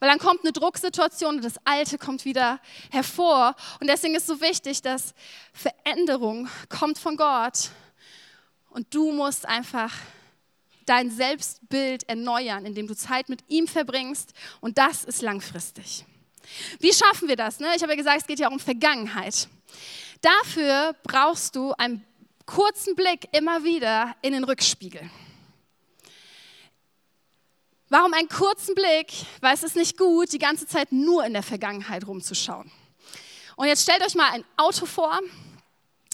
Weil 0.00 0.08
dann 0.08 0.18
kommt 0.18 0.42
eine 0.42 0.52
Drucksituation 0.52 1.36
und 1.36 1.44
das 1.44 1.56
Alte 1.64 1.98
kommt 1.98 2.24
wieder 2.24 2.60
hervor. 2.90 3.54
Und 3.80 3.88
deswegen 3.88 4.14
ist 4.14 4.26
so 4.26 4.40
wichtig, 4.40 4.82
dass 4.82 5.14
Veränderung 5.52 6.48
kommt 6.68 6.98
von 6.98 7.16
Gott. 7.16 7.70
Und 8.70 8.94
du 8.94 9.12
musst 9.12 9.46
einfach 9.46 9.92
dein 10.86 11.10
Selbstbild 11.10 12.08
erneuern, 12.08 12.64
indem 12.64 12.86
du 12.86 12.96
Zeit 12.96 13.28
mit 13.28 13.42
ihm 13.48 13.66
verbringst. 13.66 14.32
Und 14.60 14.78
das 14.78 15.04
ist 15.04 15.22
langfristig. 15.22 16.04
Wie 16.80 16.92
schaffen 16.92 17.28
wir 17.28 17.36
das? 17.36 17.60
Ne? 17.60 17.68
Ich 17.76 17.82
habe 17.82 17.92
ja 17.92 17.98
gesagt, 17.98 18.22
es 18.22 18.26
geht 18.26 18.38
ja 18.38 18.48
auch 18.48 18.52
um 18.52 18.60
Vergangenheit. 18.60 19.48
Dafür 20.20 20.94
brauchst 21.02 21.56
du 21.56 21.72
einen 21.72 22.04
kurzen 22.46 22.94
Blick 22.94 23.28
immer 23.32 23.64
wieder 23.64 24.14
in 24.22 24.32
den 24.32 24.44
Rückspiegel. 24.44 25.10
Warum 27.90 28.12
einen 28.12 28.28
kurzen 28.28 28.74
Blick? 28.74 29.12
Weil 29.40 29.54
es 29.54 29.62
ist 29.62 29.74
nicht 29.74 29.96
gut, 29.96 30.32
die 30.32 30.38
ganze 30.38 30.66
Zeit 30.66 30.92
nur 30.92 31.24
in 31.24 31.32
der 31.32 31.42
Vergangenheit 31.42 32.06
rumzuschauen. 32.06 32.70
Und 33.56 33.66
jetzt 33.66 33.82
stellt 33.82 34.04
euch 34.04 34.14
mal 34.14 34.30
ein 34.30 34.44
Auto 34.56 34.84
vor. 34.84 35.18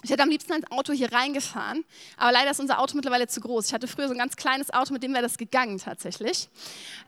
Ich 0.05 0.11
hätte 0.11 0.23
am 0.23 0.29
liebsten 0.29 0.53
ein 0.53 0.65
Auto 0.71 0.93
hier 0.93 1.11
reingefahren, 1.13 1.83
aber 2.17 2.31
leider 2.31 2.51
ist 2.51 2.61
unser 2.61 2.79
Auto 2.79 2.95
mittlerweile 2.95 3.27
zu 3.27 3.41
groß. 3.41 3.67
Ich 3.67 3.73
hatte 3.73 3.89
früher 3.89 4.07
so 4.07 4.13
ein 4.15 4.19
ganz 4.19 4.37
kleines 4.37 4.73
Auto, 4.73 4.93
mit 4.93 5.03
dem 5.03 5.13
wäre 5.15 5.23
das 5.23 5.39
gegangen 5.39 5.79
tatsächlich. 5.79 6.49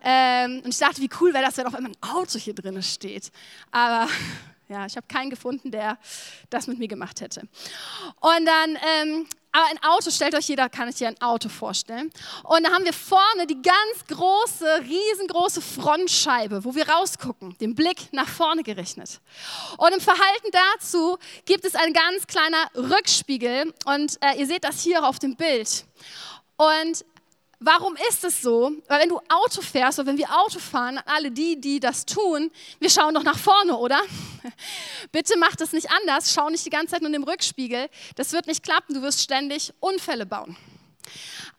Ähm, 0.02 0.62
und 0.64 0.70
ich 0.70 0.78
dachte, 0.78 1.00
wie 1.02 1.10
cool 1.20 1.34
wäre 1.34 1.44
das, 1.44 1.58
wenn 1.58 1.66
auf 1.66 1.74
einmal 1.74 1.92
ein 1.92 2.10
Auto 2.16 2.38
hier 2.38 2.54
drin 2.54 2.82
steht. 2.82 3.30
Aber 3.70 4.08
ja, 4.68 4.86
ich 4.86 4.96
habe 4.96 5.06
keinen 5.06 5.30
gefunden, 5.30 5.70
der 5.70 5.98
das 6.50 6.66
mit 6.66 6.78
mir 6.78 6.88
gemacht 6.88 7.20
hätte. 7.20 7.42
Und 8.20 8.46
dann 8.46 8.78
ähm, 9.00 9.28
aber 9.56 9.66
ein 9.70 9.82
Auto, 9.82 10.10
stellt 10.10 10.34
euch 10.34 10.48
jeder, 10.48 10.68
kann 10.68 10.90
sich 10.90 10.98
hier 10.98 11.08
ein 11.08 11.20
Auto 11.22 11.48
vorstellen. 11.48 12.12
Und 12.42 12.64
da 12.64 12.72
haben 12.72 12.84
wir 12.84 12.92
vorne 12.92 13.46
die 13.46 13.62
ganz 13.62 14.06
große, 14.06 14.82
riesengroße 14.82 15.62
Frontscheibe, 15.62 16.62
wo 16.62 16.74
wir 16.74 16.86
rausgucken, 16.86 17.56
den 17.56 17.74
Blick 17.74 18.12
nach 18.12 18.28
vorne 18.28 18.62
gerichtet. 18.62 19.18
Und 19.78 19.94
im 19.94 20.00
Verhalten 20.00 20.48
dazu 20.52 21.16
gibt 21.46 21.64
es 21.64 21.74
ein 21.74 21.94
ganz 21.94 22.26
kleiner 22.26 22.66
Rückspiegel 22.74 23.72
und 23.86 24.18
äh, 24.20 24.38
ihr 24.38 24.46
seht 24.46 24.64
das 24.64 24.82
hier 24.82 25.02
auf 25.08 25.18
dem 25.18 25.36
Bild. 25.36 25.86
Und 26.58 27.04
Warum 27.58 27.96
ist 28.10 28.22
es 28.22 28.42
so? 28.42 28.70
Weil 28.86 29.00
wenn 29.00 29.08
du 29.08 29.18
Auto 29.28 29.62
fährst 29.62 29.98
oder 29.98 30.08
wenn 30.08 30.18
wir 30.18 30.30
Auto 30.30 30.58
fahren, 30.58 31.00
alle 31.06 31.30
die, 31.30 31.58
die 31.58 31.80
das 31.80 32.04
tun, 32.04 32.50
wir 32.80 32.90
schauen 32.90 33.14
doch 33.14 33.22
nach 33.22 33.38
vorne, 33.38 33.76
oder? 33.76 34.00
Bitte 35.12 35.38
mach 35.38 35.56
das 35.56 35.72
nicht 35.72 35.90
anders. 35.90 36.32
Schau 36.34 36.50
nicht 36.50 36.66
die 36.66 36.70
ganze 36.70 36.92
Zeit 36.92 37.00
nur 37.00 37.08
in 37.08 37.14
den 37.14 37.24
Rückspiegel. 37.24 37.88
Das 38.14 38.32
wird 38.32 38.46
nicht 38.46 38.62
klappen. 38.62 38.94
Du 38.94 39.00
wirst 39.00 39.22
ständig 39.22 39.72
Unfälle 39.80 40.26
bauen. 40.26 40.54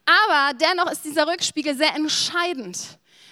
Aber 0.06 0.54
dennoch 0.54 0.92
ist 0.92 1.04
dieser 1.04 1.28
Rückspiegel 1.28 1.76
sehr 1.76 1.96
entscheidend. 1.96 2.78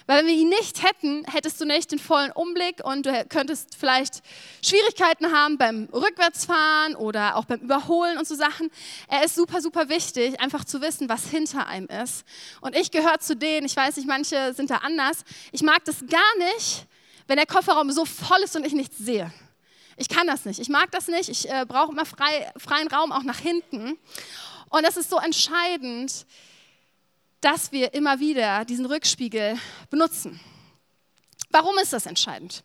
Weil 0.06 0.20
wenn 0.20 0.26
wir 0.28 0.34
ihn 0.34 0.48
nicht 0.48 0.84
hätten, 0.84 1.24
hättest 1.24 1.60
du 1.60 1.64
nicht 1.64 1.90
den 1.90 1.98
vollen 1.98 2.30
Umblick 2.30 2.84
und 2.84 3.06
du 3.06 3.24
könntest 3.28 3.76
vielleicht 3.76 4.22
Schwierigkeiten 4.64 5.32
haben 5.32 5.58
beim 5.58 5.88
Rückwärtsfahren 5.92 6.94
oder 6.94 7.36
auch 7.36 7.44
beim 7.44 7.60
Überholen 7.60 8.16
und 8.16 8.26
so 8.26 8.36
Sachen. 8.36 8.70
Er 9.08 9.24
ist 9.24 9.34
super, 9.34 9.60
super 9.60 9.88
wichtig, 9.88 10.40
einfach 10.40 10.64
zu 10.64 10.80
wissen, 10.80 11.08
was 11.08 11.28
hinter 11.28 11.66
einem 11.66 11.88
ist. 11.88 12.24
Und 12.60 12.76
ich 12.76 12.92
gehöre 12.92 13.18
zu 13.18 13.36
denen, 13.36 13.66
ich 13.66 13.76
weiß 13.76 13.96
nicht, 13.96 14.06
manche 14.06 14.54
sind 14.54 14.70
da 14.70 14.76
anders. 14.76 15.24
Ich 15.50 15.62
mag 15.62 15.84
das 15.84 16.04
gar 16.08 16.36
nicht, 16.38 16.86
wenn 17.26 17.36
der 17.36 17.46
Kofferraum 17.46 17.90
so 17.90 18.04
voll 18.04 18.40
ist 18.44 18.54
und 18.54 18.64
ich 18.64 18.74
nichts 18.74 18.98
sehe. 18.98 19.32
Ich 19.96 20.08
kann 20.08 20.26
das 20.26 20.44
nicht. 20.44 20.60
Ich 20.60 20.68
mag 20.68 20.90
das 20.92 21.08
nicht. 21.08 21.28
Ich 21.28 21.50
äh, 21.50 21.64
brauche 21.66 21.90
immer 21.90 22.04
frei, 22.04 22.52
freien 22.56 22.86
Raum 22.88 23.10
auch 23.10 23.22
nach 23.22 23.38
hinten. 23.38 23.98
Und 24.68 24.84
das 24.84 24.96
ist 24.96 25.10
so 25.10 25.18
entscheidend, 25.18 26.26
dass 27.40 27.72
wir 27.72 27.94
immer 27.94 28.20
wieder 28.20 28.64
diesen 28.64 28.86
Rückspiegel 28.86 29.58
benutzen. 29.90 30.40
Warum 31.50 31.78
ist 31.78 31.92
das 31.92 32.06
entscheidend? 32.06 32.64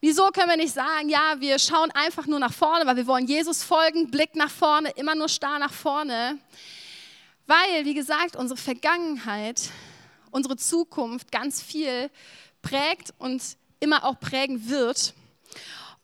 Wieso 0.00 0.28
können 0.30 0.48
wir 0.48 0.56
nicht 0.56 0.74
sagen, 0.74 1.08
ja, 1.08 1.36
wir 1.38 1.58
schauen 1.58 1.90
einfach 1.92 2.26
nur 2.26 2.38
nach 2.38 2.52
vorne, 2.52 2.86
weil 2.86 2.96
wir 2.96 3.06
wollen 3.06 3.26
Jesus 3.26 3.62
folgen, 3.62 4.10
Blick 4.10 4.34
nach 4.34 4.50
vorne, 4.50 4.90
immer 4.96 5.14
nur 5.14 5.28
starr 5.28 5.58
nach 5.58 5.72
vorne? 5.72 6.38
Weil, 7.46 7.84
wie 7.84 7.94
gesagt, 7.94 8.36
unsere 8.36 8.58
Vergangenheit, 8.58 9.70
unsere 10.30 10.56
Zukunft 10.56 11.30
ganz 11.30 11.60
viel 11.60 12.10
prägt 12.62 13.12
und 13.18 13.42
immer 13.80 14.04
auch 14.04 14.18
prägen 14.18 14.68
wird. 14.68 15.12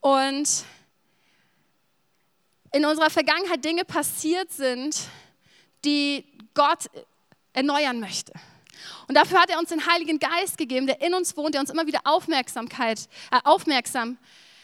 Und 0.00 0.64
in 2.72 2.84
unserer 2.84 3.10
Vergangenheit 3.10 3.64
Dinge 3.64 3.84
passiert 3.84 4.52
sind, 4.52 4.96
die 5.84 6.24
Gott 6.54 6.90
erneuern 7.58 8.00
möchte. 8.00 8.32
Und 9.08 9.16
dafür 9.16 9.40
hat 9.40 9.50
er 9.50 9.58
uns 9.58 9.70
den 9.70 9.86
Heiligen 9.86 10.18
Geist 10.18 10.56
gegeben, 10.56 10.86
der 10.86 11.00
in 11.00 11.14
uns 11.14 11.36
wohnt, 11.36 11.54
der 11.54 11.60
uns 11.60 11.70
immer 11.70 11.86
wieder 11.86 12.00
Aufmerksamkeit, 12.04 13.08
äh, 13.30 13.38
aufmerksam 13.44 14.18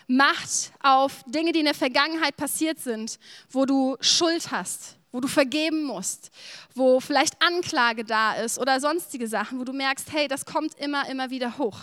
macht 0.06 0.72
auf 0.82 1.24
Dinge, 1.26 1.52
die 1.52 1.60
in 1.60 1.64
der 1.64 1.74
Vergangenheit 1.74 2.36
passiert 2.36 2.78
sind, 2.78 3.18
wo 3.50 3.64
du 3.64 3.96
Schuld 4.00 4.50
hast, 4.50 4.96
wo 5.12 5.20
du 5.20 5.28
vergeben 5.28 5.84
musst, 5.84 6.30
wo 6.74 7.00
vielleicht 7.00 7.40
Anklage 7.42 8.04
da 8.04 8.34
ist 8.34 8.58
oder 8.58 8.80
sonstige 8.80 9.26
Sachen, 9.26 9.58
wo 9.58 9.64
du 9.64 9.72
merkst, 9.72 10.12
hey, 10.12 10.28
das 10.28 10.44
kommt 10.44 10.74
immer, 10.74 11.08
immer 11.08 11.30
wieder 11.30 11.56
hoch. 11.56 11.78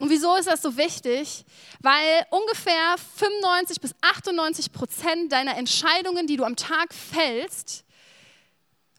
Und 0.00 0.10
wieso 0.10 0.34
ist 0.36 0.48
das 0.48 0.60
so 0.60 0.76
wichtig? 0.76 1.44
Weil 1.80 2.26
ungefähr 2.30 2.96
95 3.16 3.80
bis 3.80 3.94
98 4.02 4.72
Prozent 4.72 5.32
deiner 5.32 5.56
Entscheidungen, 5.56 6.26
die 6.26 6.36
du 6.36 6.44
am 6.44 6.56
Tag 6.56 6.92
fällst, 6.92 7.85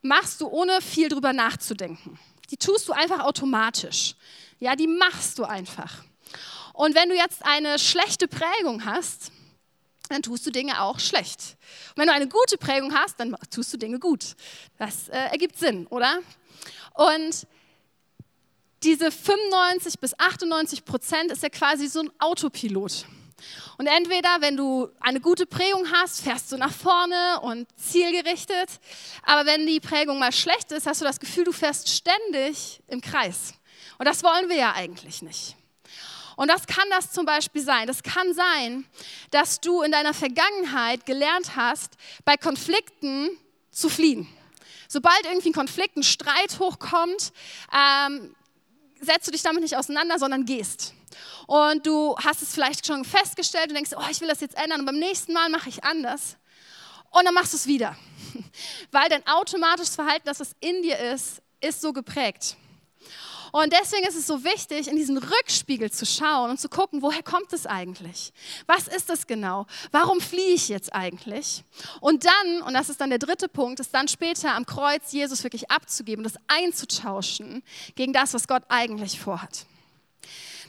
machst 0.08 0.42
du 0.42 0.48
ohne 0.48 0.82
viel 0.82 1.10
drüber 1.10 1.34
nachzudenken. 1.34 2.20
Die 2.50 2.58
tust 2.58 2.88
du 2.88 2.94
einfach 2.94 3.20
automatisch. 3.20 4.16
Ja, 4.60 4.76
die 4.76 4.88
machst 4.88 5.38
du 5.38 5.44
einfach. 5.44 6.04
Und 6.74 6.96
wenn 6.96 7.10
du 7.10 7.16
jetzt 7.16 7.44
eine 7.46 7.80
schlechte 7.80 8.28
Prägung 8.28 8.86
hast, 8.86 9.32
dann 10.10 10.22
tust 10.22 10.46
du 10.46 10.52
Dinge 10.52 10.82
auch 10.82 11.00
schlecht. 11.00 11.58
Und 11.90 11.98
wenn 11.98 12.08
du 12.08 12.14
eine 12.14 12.28
gute 12.28 12.58
Prägung 12.58 12.94
hast, 12.94 13.20
dann 13.20 13.36
tust 13.52 13.74
du 13.74 13.78
Dinge 13.78 14.00
gut. 14.00 14.36
Das 14.78 15.10
äh, 15.10 15.18
ergibt 15.18 15.58
Sinn, 15.58 15.88
oder? 15.88 16.20
Und 16.94 17.48
diese 18.84 19.12
95 19.12 20.00
bis 20.00 20.18
98 20.18 20.86
Prozent 20.86 21.32
ist 21.32 21.44
ja 21.44 21.50
quasi 21.50 21.88
so 21.88 22.02
ein 22.02 22.12
Autopilot. 22.20 23.06
Und 23.78 23.88
entweder, 23.88 24.38
wenn 24.40 24.58
du 24.58 24.90
eine 25.00 25.20
gute 25.20 25.46
Prägung 25.46 25.92
hast, 25.92 26.22
fährst 26.22 26.52
du 26.52 26.58
nach 26.58 26.74
vorne 26.74 27.40
und 27.42 27.68
zielgerichtet. 27.78 28.70
Aber 29.24 29.46
wenn 29.46 29.68
die 29.68 29.80
Prägung 29.80 30.20
mal 30.20 30.32
schlecht 30.32 30.72
ist, 30.72 30.88
hast 30.88 31.02
du 31.02 31.06
das 31.06 31.20
Gefühl, 31.20 31.44
du 31.44 31.52
fährst 31.52 31.90
ständig 31.90 32.82
im 32.88 33.02
Kreis. 33.02 33.54
Und 34.00 34.06
das 34.06 34.24
wollen 34.24 34.50
wir 34.50 34.56
ja 34.56 34.74
eigentlich 34.74 35.22
nicht. 35.22 35.56
Und 36.36 36.50
das 36.50 36.68
kann 36.68 36.88
das 36.92 37.12
zum 37.12 37.26
Beispiel 37.26 37.64
sein. 37.64 37.88
Das 37.88 38.04
kann 38.04 38.34
sein, 38.34 38.86
dass 39.32 39.60
du 39.60 39.82
in 39.82 39.92
deiner 39.92 40.14
Vergangenheit 40.14 41.06
gelernt 41.06 41.56
hast, 41.56 41.94
bei 42.26 42.38
Konflikten 42.38 43.30
zu 43.72 43.90
fliehen. 43.90 44.28
Sobald 44.88 45.26
irgendwie 45.26 45.50
ein 45.50 45.54
Konflikt, 45.54 45.98
ein 45.98 46.04
Streit 46.04 46.60
hochkommt, 46.60 47.34
ähm, 47.76 48.36
setzt 49.02 49.28
du 49.28 49.32
dich 49.32 49.42
damit 49.42 49.64
nicht 49.64 49.76
auseinander, 49.76 50.20
sondern 50.20 50.46
gehst. 50.46 50.94
Und 51.48 51.88
du 51.88 52.16
hast 52.18 52.42
es 52.42 52.54
vielleicht 52.54 52.86
schon 52.86 53.06
festgestellt 53.06 53.70
und 53.70 53.76
denkst, 53.76 53.92
oh, 53.98 54.04
ich 54.12 54.22
will 54.22 54.28
das 54.28 54.42
jetzt 54.42 54.58
ändern 54.58 54.82
und 54.82 54.86
beim 54.86 55.00
nächsten 55.00 55.34
Mal 55.34 55.50
mache 55.50 55.70
ich 55.70 55.84
anders. 55.84 56.36
Und 57.10 57.26
dann 57.26 57.34
machst 57.34 57.54
du 57.54 57.58
es 57.58 57.66
wieder. 57.66 57.96
Weil 58.92 59.10
dein 59.10 59.26
automatisches 59.26 59.96
Verhalten, 59.96 60.26
das 60.26 60.42
was 60.42 60.56
in 60.60 60.82
dir 60.84 61.00
ist, 61.00 61.42
ist 61.62 61.82
so 61.82 61.94
geprägt. 61.94 62.58
Und 63.54 63.72
deswegen 63.72 64.06
ist 64.06 64.18
es 64.18 64.28
so 64.28 64.44
wichtig, 64.44 64.90
in 64.90 64.98
diesen 64.98 65.18
Rückspiegel 65.18 65.90
zu 65.90 66.06
schauen 66.06 66.50
und 66.52 66.60
zu 66.60 66.68
gucken, 66.68 67.02
woher 67.02 67.24
kommt 67.24 67.54
es 67.54 67.66
eigentlich? 67.66 68.34
Was 68.66 68.90
ist 68.90 69.10
das 69.10 69.26
genau? 69.26 69.66
Warum 69.92 70.20
fliehe 70.20 70.54
ich 70.54 70.68
jetzt 70.68 70.94
eigentlich? 70.94 71.64
Und 72.02 72.26
dann, 72.26 72.62
und 72.64 72.74
das 72.74 72.90
ist 72.90 73.00
dann 73.00 73.10
der 73.10 73.20
dritte 73.20 73.48
Punkt, 73.48 73.80
ist 73.80 73.94
dann 73.94 74.10
später 74.10 74.54
am 74.54 74.66
Kreuz 74.66 75.14
Jesus 75.14 75.44
wirklich 75.44 75.72
abzugeben, 75.72 76.24
das 76.24 76.36
einzutauschen 76.48 77.64
gegen 77.96 78.12
das, 78.12 78.34
was 78.34 78.50
Gott 78.50 78.64
eigentlich 78.68 79.18
vorhat. 79.18 79.66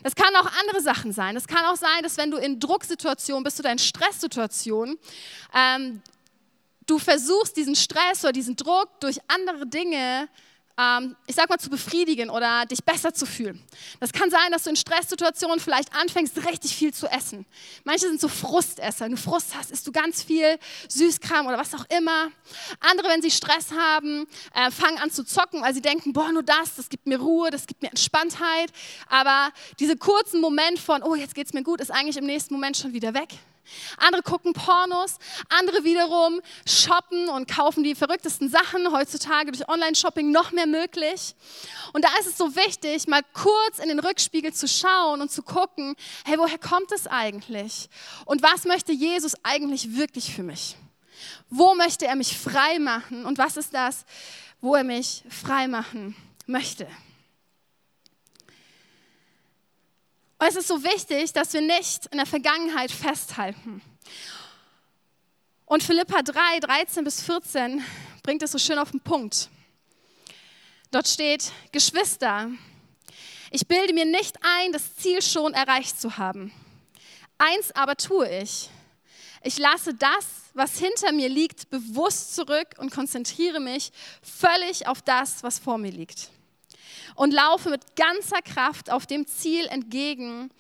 Das 0.02 0.14
kann 0.14 0.34
auch 0.36 0.50
andere 0.60 0.80
Sachen 0.80 1.12
sein. 1.12 1.34
Das 1.34 1.46
kann 1.46 1.64
auch 1.64 1.76
sein, 1.76 2.02
dass 2.02 2.16
wenn 2.16 2.30
du 2.30 2.36
in 2.36 2.60
Drucksituationen 2.60 3.44
bist 3.44 3.58
oder 3.58 3.72
in 3.72 3.78
Stresssituationen, 3.78 4.98
ähm, 5.54 6.02
du 6.86 6.98
versuchst, 6.98 7.56
diesen 7.56 7.74
Stress 7.74 8.24
oder 8.24 8.32
diesen 8.32 8.56
Druck 8.56 9.00
durch 9.00 9.18
andere 9.28 9.66
Dinge 9.66 10.28
ähm, 10.78 11.16
ich 11.26 11.34
sag 11.34 11.48
mal, 11.50 11.58
zu 11.58 11.70
befriedigen 11.70 12.30
oder 12.30 12.64
dich 12.66 12.84
besser 12.84 13.12
zu 13.12 13.26
fühlen. 13.26 13.60
Das 13.98 14.12
kann 14.12 14.30
sein, 14.30 14.52
dass 14.52 14.62
du 14.62 14.70
in 14.70 14.76
Stresssituationen 14.76 15.58
vielleicht 15.58 15.94
anfängst, 15.94 16.36
richtig 16.48 16.74
viel 16.74 16.94
zu 16.94 17.08
essen. 17.08 17.44
Manche 17.84 18.06
sind 18.06 18.20
so 18.20 18.28
Frustesser. 18.28 19.06
Wenn 19.06 19.12
du 19.12 19.18
Frust 19.18 19.56
hast, 19.56 19.72
isst 19.72 19.86
du 19.86 19.92
ganz 19.92 20.22
viel 20.22 20.58
Süßkram 20.88 21.46
oder 21.46 21.58
was 21.58 21.74
auch 21.74 21.84
immer. 21.88 22.28
Andere, 22.80 23.08
wenn 23.08 23.22
sie 23.22 23.30
Stress 23.30 23.72
haben, 23.72 24.26
äh, 24.54 24.70
fangen 24.70 24.98
an 24.98 25.10
zu 25.10 25.24
zocken, 25.24 25.62
weil 25.62 25.74
sie 25.74 25.82
denken, 25.82 26.12
boah, 26.12 26.30
nur 26.30 26.44
das, 26.44 26.76
das 26.76 26.88
gibt 26.88 27.06
mir 27.06 27.18
Ruhe, 27.18 27.50
das 27.50 27.66
gibt 27.66 27.82
mir 27.82 27.88
Entspanntheit. 27.88 28.70
Aber 29.08 29.50
diese 29.80 29.96
kurzen 29.96 30.40
Moment 30.40 30.78
von, 30.78 31.02
oh, 31.02 31.16
jetzt 31.16 31.34
geht's 31.34 31.52
mir 31.52 31.64
gut, 31.64 31.80
ist 31.80 31.90
eigentlich 31.90 32.16
im 32.16 32.26
nächsten 32.26 32.54
Moment 32.54 32.76
schon 32.76 32.92
wieder 32.92 33.14
weg. 33.14 33.30
Andere 33.96 34.22
gucken 34.22 34.52
Pornos, 34.52 35.18
andere 35.48 35.84
wiederum 35.84 36.40
shoppen 36.66 37.28
und 37.28 37.48
kaufen 37.48 37.82
die 37.84 37.94
verrücktesten 37.94 38.48
Sachen. 38.48 38.92
Heutzutage 38.92 39.52
durch 39.52 39.68
Online-Shopping 39.68 40.30
noch 40.30 40.52
mehr 40.52 40.66
möglich. 40.66 41.34
Und 41.92 42.04
da 42.04 42.08
ist 42.20 42.26
es 42.26 42.36
so 42.36 42.54
wichtig, 42.56 43.06
mal 43.08 43.22
kurz 43.32 43.78
in 43.78 43.88
den 43.88 43.98
Rückspiegel 43.98 44.52
zu 44.52 44.68
schauen 44.68 45.20
und 45.20 45.30
zu 45.30 45.42
gucken, 45.42 45.94
hey, 46.24 46.38
woher 46.38 46.58
kommt 46.58 46.92
es 46.92 47.06
eigentlich? 47.06 47.88
Und 48.24 48.42
was 48.42 48.64
möchte 48.64 48.92
Jesus 48.92 49.34
eigentlich 49.42 49.96
wirklich 49.96 50.34
für 50.34 50.42
mich? 50.42 50.76
Wo 51.50 51.74
möchte 51.74 52.06
er 52.06 52.16
mich 52.16 52.36
frei 52.36 52.78
machen? 52.78 53.24
Und 53.24 53.38
was 53.38 53.56
ist 53.56 53.74
das, 53.74 54.04
wo 54.60 54.74
er 54.74 54.84
mich 54.84 55.24
frei 55.28 55.68
machen 55.68 56.16
möchte? 56.46 56.86
Und 60.40 60.46
es 60.46 60.54
ist 60.54 60.68
so 60.68 60.84
wichtig, 60.84 61.32
dass 61.32 61.52
wir 61.52 61.60
nicht 61.60 62.06
in 62.06 62.18
der 62.18 62.26
Vergangenheit 62.26 62.92
festhalten. 62.92 63.82
Und 65.66 65.82
Philippa 65.82 66.22
3, 66.22 66.60
13 66.60 67.02
bis 67.02 67.22
14 67.22 67.84
bringt 68.22 68.42
es 68.42 68.52
so 68.52 68.58
schön 68.58 68.78
auf 68.78 68.92
den 68.92 69.00
Punkt. 69.00 69.50
Dort 70.92 71.08
steht, 71.08 71.50
Geschwister, 71.72 72.50
ich 73.50 73.66
bilde 73.66 73.92
mir 73.92 74.04
nicht 74.04 74.36
ein, 74.42 74.72
das 74.72 74.94
Ziel 74.96 75.20
schon 75.22 75.54
erreicht 75.54 76.00
zu 76.00 76.18
haben. 76.18 76.52
Eins 77.36 77.72
aber 77.74 77.96
tue 77.96 78.28
ich. 78.42 78.70
Ich 79.42 79.58
lasse 79.58 79.92
das, 79.92 80.26
was 80.54 80.78
hinter 80.78 81.12
mir 81.12 81.28
liegt, 81.28 81.68
bewusst 81.68 82.34
zurück 82.36 82.76
und 82.78 82.90
konzentriere 82.90 83.60
mich 83.60 83.90
völlig 84.22 84.86
auf 84.86 85.02
das, 85.02 85.42
was 85.42 85.58
vor 85.58 85.78
mir 85.78 85.90
liegt 85.90 86.30
und 87.18 87.34
laufe 87.34 87.68
mit 87.68 87.96
ganzer 87.96 88.40
Kraft 88.42 88.90
auf 88.92 89.04
dem 89.04 89.26
Ziel 89.26 89.66
entgegen, 89.66 90.50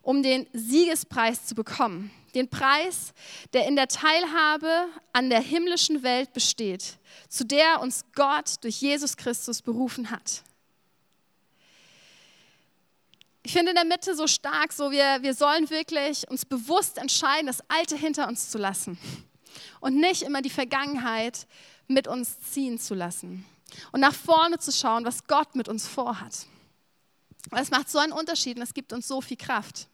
um 0.00 0.22
den 0.22 0.46
Siegespreis 0.54 1.44
zu 1.44 1.54
bekommen. 1.54 2.10
Den 2.34 2.48
Preis, 2.48 3.12
der 3.52 3.66
in 3.66 3.76
der 3.76 3.86
Teilhabe 3.86 4.86
an 5.12 5.28
der 5.28 5.40
himmlischen 5.40 6.02
Welt 6.02 6.32
besteht, 6.32 6.96
zu 7.28 7.44
der 7.44 7.82
uns 7.82 8.06
Gott 8.14 8.54
durch 8.62 8.80
Jesus 8.80 9.18
Christus 9.18 9.60
berufen 9.60 10.10
hat. 10.10 10.42
Ich 13.42 13.52
finde 13.52 13.72
in 13.72 13.76
der 13.76 13.84
Mitte 13.84 14.14
so 14.14 14.26
stark, 14.26 14.72
so 14.72 14.90
wir, 14.90 15.18
wir 15.20 15.34
sollen 15.34 15.68
wirklich 15.68 16.28
uns 16.30 16.46
bewusst 16.46 16.96
entscheiden, 16.96 17.46
das 17.46 17.60
Alte 17.68 17.96
hinter 17.96 18.26
uns 18.26 18.50
zu 18.50 18.56
lassen 18.56 18.98
und 19.80 19.96
nicht 19.96 20.22
immer 20.22 20.40
die 20.40 20.50
Vergangenheit 20.50 21.46
mit 21.88 22.08
uns 22.08 22.40
ziehen 22.40 22.78
zu 22.78 22.94
lassen 22.94 23.44
und 23.92 24.00
nach 24.00 24.14
vorne 24.14 24.58
zu 24.58 24.72
schauen, 24.72 25.04
was 25.04 25.26
Gott 25.26 25.54
mit 25.54 25.68
uns 25.68 25.86
vorhat. 25.86 26.46
Es 27.52 27.70
macht 27.70 27.90
so 27.90 27.98
einen 27.98 28.12
Unterschied 28.12 28.56
und 28.56 28.62
es 28.62 28.74
gibt 28.74 28.92
uns 28.92 29.06
so 29.06 29.20
viel 29.20 29.36
Kraft. 29.36 29.88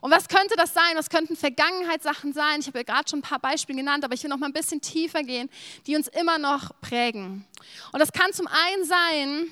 Und 0.00 0.10
was 0.10 0.28
könnte 0.28 0.54
das 0.56 0.74
sein? 0.74 0.96
Was 0.96 1.08
könnten 1.08 1.34
Vergangenheitssachen 1.34 2.34
sein? 2.34 2.60
Ich 2.60 2.66
habe 2.66 2.78
ja 2.78 2.84
gerade 2.84 3.08
schon 3.08 3.20
ein 3.20 3.22
paar 3.22 3.38
Beispiele 3.38 3.78
genannt, 3.78 4.04
aber 4.04 4.12
ich 4.12 4.22
will 4.22 4.28
noch 4.28 4.36
mal 4.36 4.48
ein 4.48 4.52
bisschen 4.52 4.82
tiefer 4.82 5.22
gehen, 5.22 5.48
die 5.86 5.96
uns 5.96 6.08
immer 6.08 6.36
noch 6.38 6.78
prägen. 6.82 7.46
Und 7.90 8.00
das 8.00 8.12
kann 8.12 8.30
zum 8.34 8.46
einen 8.46 8.84
sein, 8.84 9.46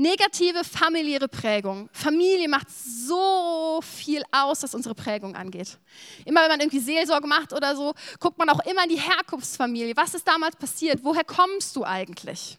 negative 0.00 0.64
familiäre 0.64 1.28
Prägung. 1.28 1.88
Familie 1.92 2.48
macht 2.48 2.68
so 2.70 3.80
viel 3.82 4.22
aus, 4.32 4.62
was 4.62 4.74
unsere 4.74 4.94
Prägung 4.94 5.36
angeht. 5.36 5.78
Immer 6.24 6.42
wenn 6.42 6.48
man 6.48 6.60
irgendwie 6.60 6.80
Seelsorge 6.80 7.26
macht 7.26 7.52
oder 7.52 7.76
so, 7.76 7.94
guckt 8.18 8.38
man 8.38 8.48
auch 8.48 8.60
immer 8.60 8.84
in 8.84 8.90
die 8.90 9.00
Herkunftsfamilie. 9.00 9.96
Was 9.96 10.14
ist 10.14 10.26
damals 10.26 10.56
passiert? 10.56 11.00
Woher 11.02 11.24
kommst 11.24 11.76
du 11.76 11.84
eigentlich? 11.84 12.58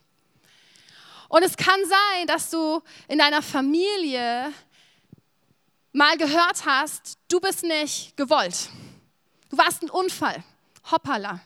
Und 1.30 1.44
es 1.44 1.58
kann 1.58 1.80
sein, 1.84 2.28
dass 2.28 2.50
du 2.52 2.82
in 3.08 3.18
deiner 3.18 3.42
Familie 3.42 4.54
mal 5.94 6.18
gehört 6.18 6.66
hast, 6.66 7.18
du 7.28 7.40
bist 7.40 7.64
nicht 7.64 8.16
gewollt. 8.18 8.70
Du 9.50 9.58
warst 9.58 9.82
ein 9.82 9.90
Unfall. 9.90 10.44
Hoppala. 10.92 11.42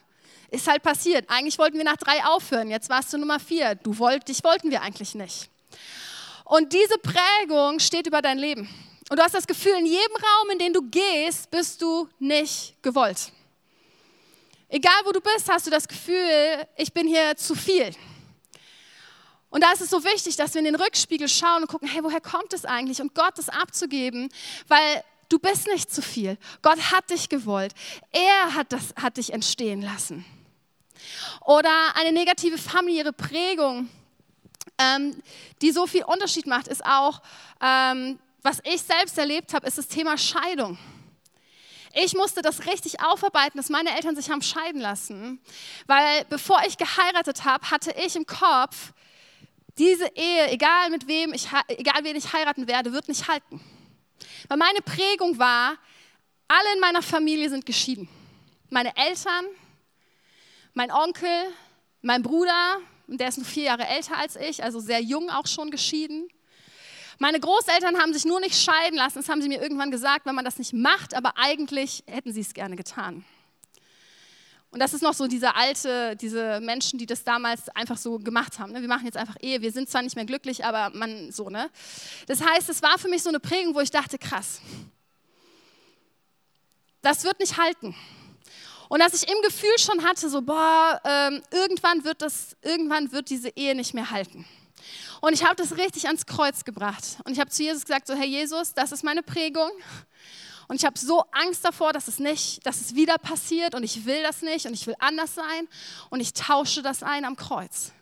Ist 0.50 0.68
halt 0.68 0.82
passiert. 0.82 1.28
Eigentlich 1.28 1.58
wollten 1.58 1.78
wir 1.78 1.84
nach 1.84 1.96
drei 1.96 2.24
aufhören. 2.24 2.70
Jetzt 2.70 2.88
warst 2.88 3.12
du 3.12 3.18
Nummer 3.18 3.40
vier. 3.40 3.74
Du 3.76 3.98
wollt, 3.98 4.28
dich 4.28 4.44
wollten 4.44 4.70
wir 4.70 4.82
eigentlich 4.82 5.14
nicht. 5.14 5.50
Und 6.44 6.72
diese 6.72 6.98
Prägung 6.98 7.80
steht 7.80 8.06
über 8.06 8.22
dein 8.22 8.38
Leben. 8.38 8.68
Und 9.08 9.18
du 9.18 9.22
hast 9.22 9.34
das 9.34 9.46
Gefühl, 9.46 9.74
in 9.78 9.86
jedem 9.86 10.16
Raum, 10.16 10.50
in 10.50 10.58
den 10.58 10.72
du 10.72 10.82
gehst, 10.82 11.50
bist 11.50 11.80
du 11.82 12.08
nicht 12.18 12.74
gewollt. 12.82 13.32
Egal 14.68 15.00
wo 15.04 15.12
du 15.12 15.20
bist, 15.20 15.48
hast 15.48 15.66
du 15.66 15.70
das 15.70 15.86
Gefühl, 15.86 16.66
ich 16.76 16.92
bin 16.92 17.06
hier 17.06 17.36
zu 17.36 17.54
viel. 17.54 17.94
Und 19.48 19.62
da 19.62 19.72
ist 19.72 19.80
es 19.80 19.90
so 19.90 20.02
wichtig, 20.02 20.36
dass 20.36 20.54
wir 20.54 20.58
in 20.58 20.64
den 20.64 20.74
Rückspiegel 20.74 21.28
schauen 21.28 21.62
und 21.62 21.68
gucken, 21.68 21.88
hey, 21.88 22.02
woher 22.02 22.20
kommt 22.20 22.52
es 22.52 22.64
eigentlich? 22.64 23.00
Und 23.00 23.14
Gott 23.14 23.38
das 23.38 23.48
abzugeben, 23.48 24.28
weil 24.66 25.04
du 25.28 25.38
bist 25.38 25.68
nicht 25.68 25.92
zu 25.92 26.02
viel. 26.02 26.36
Gott 26.62 26.78
hat 26.92 27.10
dich 27.10 27.28
gewollt. 27.28 27.72
Er 28.10 28.54
hat, 28.54 28.72
das, 28.72 28.92
hat 29.00 29.16
dich 29.16 29.32
entstehen 29.32 29.82
lassen. 29.82 30.24
Oder 31.44 31.70
eine 31.94 32.12
negative 32.12 32.58
familiäre 32.58 33.12
Prägung 33.12 33.88
ähm, 34.78 35.20
die 35.62 35.70
so 35.70 35.86
viel 35.86 36.04
Unterschied 36.04 36.46
macht, 36.46 36.68
ist 36.68 36.84
auch, 36.84 37.20
ähm, 37.60 38.18
was 38.42 38.60
ich 38.64 38.82
selbst 38.82 39.18
erlebt 39.18 39.54
habe, 39.54 39.66
ist 39.66 39.78
das 39.78 39.88
Thema 39.88 40.16
Scheidung. 40.16 40.78
Ich 41.94 42.14
musste 42.14 42.42
das 42.42 42.66
richtig 42.66 43.00
aufarbeiten, 43.00 43.56
dass 43.56 43.70
meine 43.70 43.96
Eltern 43.96 44.14
sich 44.14 44.30
haben 44.30 44.42
scheiden 44.42 44.80
lassen, 44.80 45.40
weil 45.86 46.24
bevor 46.28 46.60
ich 46.66 46.76
geheiratet 46.76 47.44
habe, 47.44 47.70
hatte 47.70 47.92
ich 47.92 48.14
im 48.16 48.26
Kopf, 48.26 48.92
diese 49.78 50.06
Ehe, 50.14 50.50
egal 50.50 50.90
mit 50.90 51.06
wem 51.06 51.32
ich, 51.32 51.48
egal 51.68 52.04
wen 52.04 52.16
ich 52.16 52.32
heiraten 52.32 52.68
werde, 52.68 52.92
wird 52.92 53.08
nicht 53.08 53.28
halten. 53.28 53.60
Weil 54.48 54.58
meine 54.58 54.80
Prägung 54.80 55.38
war, 55.38 55.76
alle 56.48 56.74
in 56.74 56.80
meiner 56.80 57.02
Familie 57.02 57.50
sind 57.50 57.66
geschieden. 57.66 58.08
Meine 58.70 58.96
Eltern, 58.96 59.46
mein 60.74 60.90
Onkel, 60.90 61.52
mein 62.02 62.22
Bruder, 62.22 62.78
und 63.06 63.20
der 63.20 63.28
ist 63.28 63.38
nur 63.38 63.46
vier 63.46 63.64
Jahre 63.64 63.86
älter 63.86 64.16
als 64.16 64.36
ich, 64.36 64.62
also 64.62 64.80
sehr 64.80 65.00
jung 65.00 65.30
auch 65.30 65.46
schon 65.46 65.70
geschieden. 65.70 66.28
Meine 67.18 67.40
Großeltern 67.40 67.98
haben 67.98 68.12
sich 68.12 68.24
nur 68.24 68.40
nicht 68.40 68.60
scheiden 68.60 68.98
lassen, 68.98 69.18
das 69.18 69.28
haben 69.28 69.40
sie 69.40 69.48
mir 69.48 69.62
irgendwann 69.62 69.90
gesagt, 69.90 70.26
wenn 70.26 70.34
man 70.34 70.44
das 70.44 70.58
nicht 70.58 70.72
macht, 70.72 71.14
aber 71.14 71.32
eigentlich 71.36 72.04
hätten 72.06 72.32
sie 72.32 72.42
es 72.42 72.52
gerne 72.52 72.76
getan. 72.76 73.24
Und 74.70 74.80
das 74.80 74.92
ist 74.92 75.02
noch 75.02 75.14
so 75.14 75.26
diese 75.26 75.54
alte, 75.54 76.16
diese 76.16 76.60
Menschen, 76.60 76.98
die 76.98 77.06
das 77.06 77.24
damals 77.24 77.70
einfach 77.70 77.96
so 77.96 78.18
gemacht 78.18 78.58
haben. 78.58 78.72
Ne? 78.72 78.82
Wir 78.82 78.88
machen 78.88 79.06
jetzt 79.06 79.16
einfach 79.16 79.36
Ehe, 79.40 79.62
wir 79.62 79.72
sind 79.72 79.88
zwar 79.88 80.02
nicht 80.02 80.16
mehr 80.16 80.26
glücklich, 80.26 80.66
aber 80.66 80.90
man 80.94 81.32
so, 81.32 81.48
ne? 81.48 81.70
Das 82.26 82.44
heißt, 82.44 82.68
es 82.68 82.82
war 82.82 82.98
für 82.98 83.08
mich 83.08 83.22
so 83.22 83.30
eine 83.30 83.40
Prägung, 83.40 83.74
wo 83.74 83.80
ich 83.80 83.90
dachte, 83.90 84.18
krass, 84.18 84.60
das 87.00 87.24
wird 87.24 87.40
nicht 87.40 87.56
halten. 87.56 87.94
Und 88.88 89.00
dass 89.00 89.14
ich 89.14 89.28
im 89.28 89.40
Gefühl 89.42 89.78
schon 89.78 90.04
hatte, 90.04 90.28
so, 90.28 90.42
boah, 90.42 91.00
ähm, 91.04 91.42
irgendwann, 91.50 92.04
wird 92.04 92.22
das, 92.22 92.56
irgendwann 92.62 93.12
wird 93.12 93.30
diese 93.30 93.50
Ehe 93.50 93.74
nicht 93.74 93.94
mehr 93.94 94.10
halten. 94.10 94.46
Und 95.20 95.32
ich 95.32 95.44
habe 95.44 95.56
das 95.56 95.76
richtig 95.76 96.06
ans 96.06 96.26
Kreuz 96.26 96.64
gebracht. 96.64 97.18
Und 97.24 97.32
ich 97.32 97.40
habe 97.40 97.50
zu 97.50 97.62
Jesus 97.62 97.84
gesagt, 97.84 98.06
so, 98.06 98.14
Herr 98.14 98.26
Jesus, 98.26 98.74
das 98.74 98.92
ist 98.92 99.02
meine 99.02 99.22
Prägung. 99.22 99.70
Und 100.68 100.76
ich 100.76 100.84
habe 100.84 100.98
so 100.98 101.24
Angst 101.32 101.64
davor, 101.64 101.92
dass 101.92 102.08
es 102.08 102.18
nicht, 102.18 102.66
dass 102.66 102.80
es 102.80 102.94
wieder 102.94 103.18
passiert 103.18 103.74
und 103.74 103.84
ich 103.84 104.04
will 104.04 104.22
das 104.22 104.42
nicht 104.42 104.66
und 104.66 104.74
ich 104.74 104.86
will 104.86 104.96
anders 104.98 105.34
sein 105.34 105.68
und 106.10 106.20
ich 106.20 106.32
tausche 106.32 106.82
das 106.82 107.02
ein 107.02 107.24
am 107.24 107.36
Kreuz. 107.36 107.92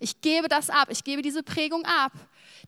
Ich 0.00 0.20
gebe 0.20 0.48
das 0.48 0.68
ab, 0.68 0.88
ich 0.90 1.04
gebe 1.04 1.22
diese 1.22 1.44
Prägung 1.44 1.84
ab, 1.84 2.12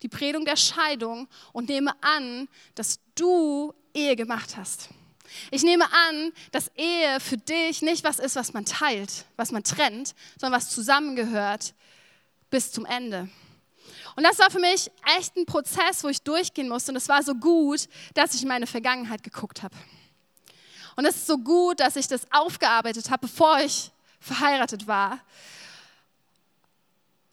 die 0.03 0.09
Prägung 0.09 0.45
der 0.45 0.57
Scheidung 0.57 1.27
und 1.53 1.69
nehme 1.69 1.93
an, 2.01 2.49
dass 2.77 3.01
du 3.17 3.75
Ehe 3.93 4.15
gemacht 4.15 4.57
hast. 4.57 4.89
Ich 5.51 5.63
nehme 5.63 5.85
an, 5.85 6.33
dass 6.53 6.71
Ehe 6.77 7.21
für 7.21 7.37
dich 7.37 7.83
nicht 7.83 8.05
was 8.05 8.19
ist, 8.19 8.37
was 8.37 8.53
man 8.53 8.65
teilt, 8.65 9.25
was 9.37 9.53
man 9.53 9.63
trennt, 9.65 10.15
sondern 10.39 10.61
was 10.61 10.71
zusammengehört 10.71 11.75
bis 12.51 12.73
zum 12.73 12.85
Ende. 12.85 13.29
Und 14.17 14.25
das 14.25 14.39
war 14.39 14.51
für 14.51 14.59
mich 14.59 14.91
echt 15.19 15.37
ein 15.37 15.47
Prozess, 15.47 16.03
wo 16.03 16.09
ich 16.09 16.23
durchgehen 16.23 16.69
musste. 16.69 16.93
Und 16.93 16.97
es 16.97 17.09
war 17.09 17.23
so 17.23 17.35
gut, 17.35 17.89
dass 18.15 18.35
ich 18.35 18.43
in 18.43 18.49
meine 18.49 18.67
Vergangenheit 18.67 19.23
geguckt 19.23 19.63
habe. 19.63 19.75
Und 20.97 21.07
es 21.07 21.17
ist 21.17 21.27
so 21.27 21.39
gut, 21.39 21.81
dass 21.81 21.97
ich 21.97 22.09
das 22.09 22.23
aufgearbeitet 22.31 23.11
habe, 23.11 23.27
bevor 23.27 23.61
ich 23.61 23.91
verheiratet 24.21 24.87
war. 24.87 25.21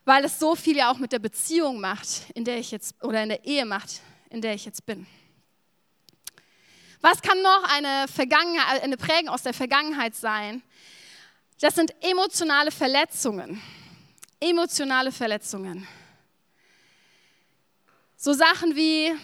Weil 0.06 0.24
es 0.24 0.40
so 0.40 0.56
viel 0.56 0.78
ja 0.78 0.90
auch 0.90 1.00
mit 1.00 1.12
der 1.12 1.20
Beziehung 1.20 1.82
macht, 1.82 2.08
in 2.34 2.46
der 2.46 2.60
ich 2.60 2.72
jetzt, 2.72 2.96
oder 3.04 3.24
in 3.24 3.30
der 3.30 3.44
Ehe 3.44 3.66
macht, 3.66 4.02
in 4.30 4.42
der 4.42 4.54
ich 4.54 4.64
jetzt 4.64 4.86
bin. 4.86 5.06
Was 7.02 7.22
kann 7.22 7.42
noch 7.42 7.64
eine, 7.70 8.08
Vergangenheit, 8.08 8.84
eine 8.84 8.98
Prägung 8.98 9.30
aus 9.30 9.44
der 9.44 9.54
Vergangenheit 9.54 10.16
sein? 10.16 10.64
Das 11.60 11.76
sind 11.76 11.94
emotionale 12.04 12.72
Verletzungen. 12.72 13.62
Emotionale 14.40 15.12
Verletzungen. 15.12 15.88
So 18.16 18.34
Sachen 18.34 18.76
wie, 18.76 19.16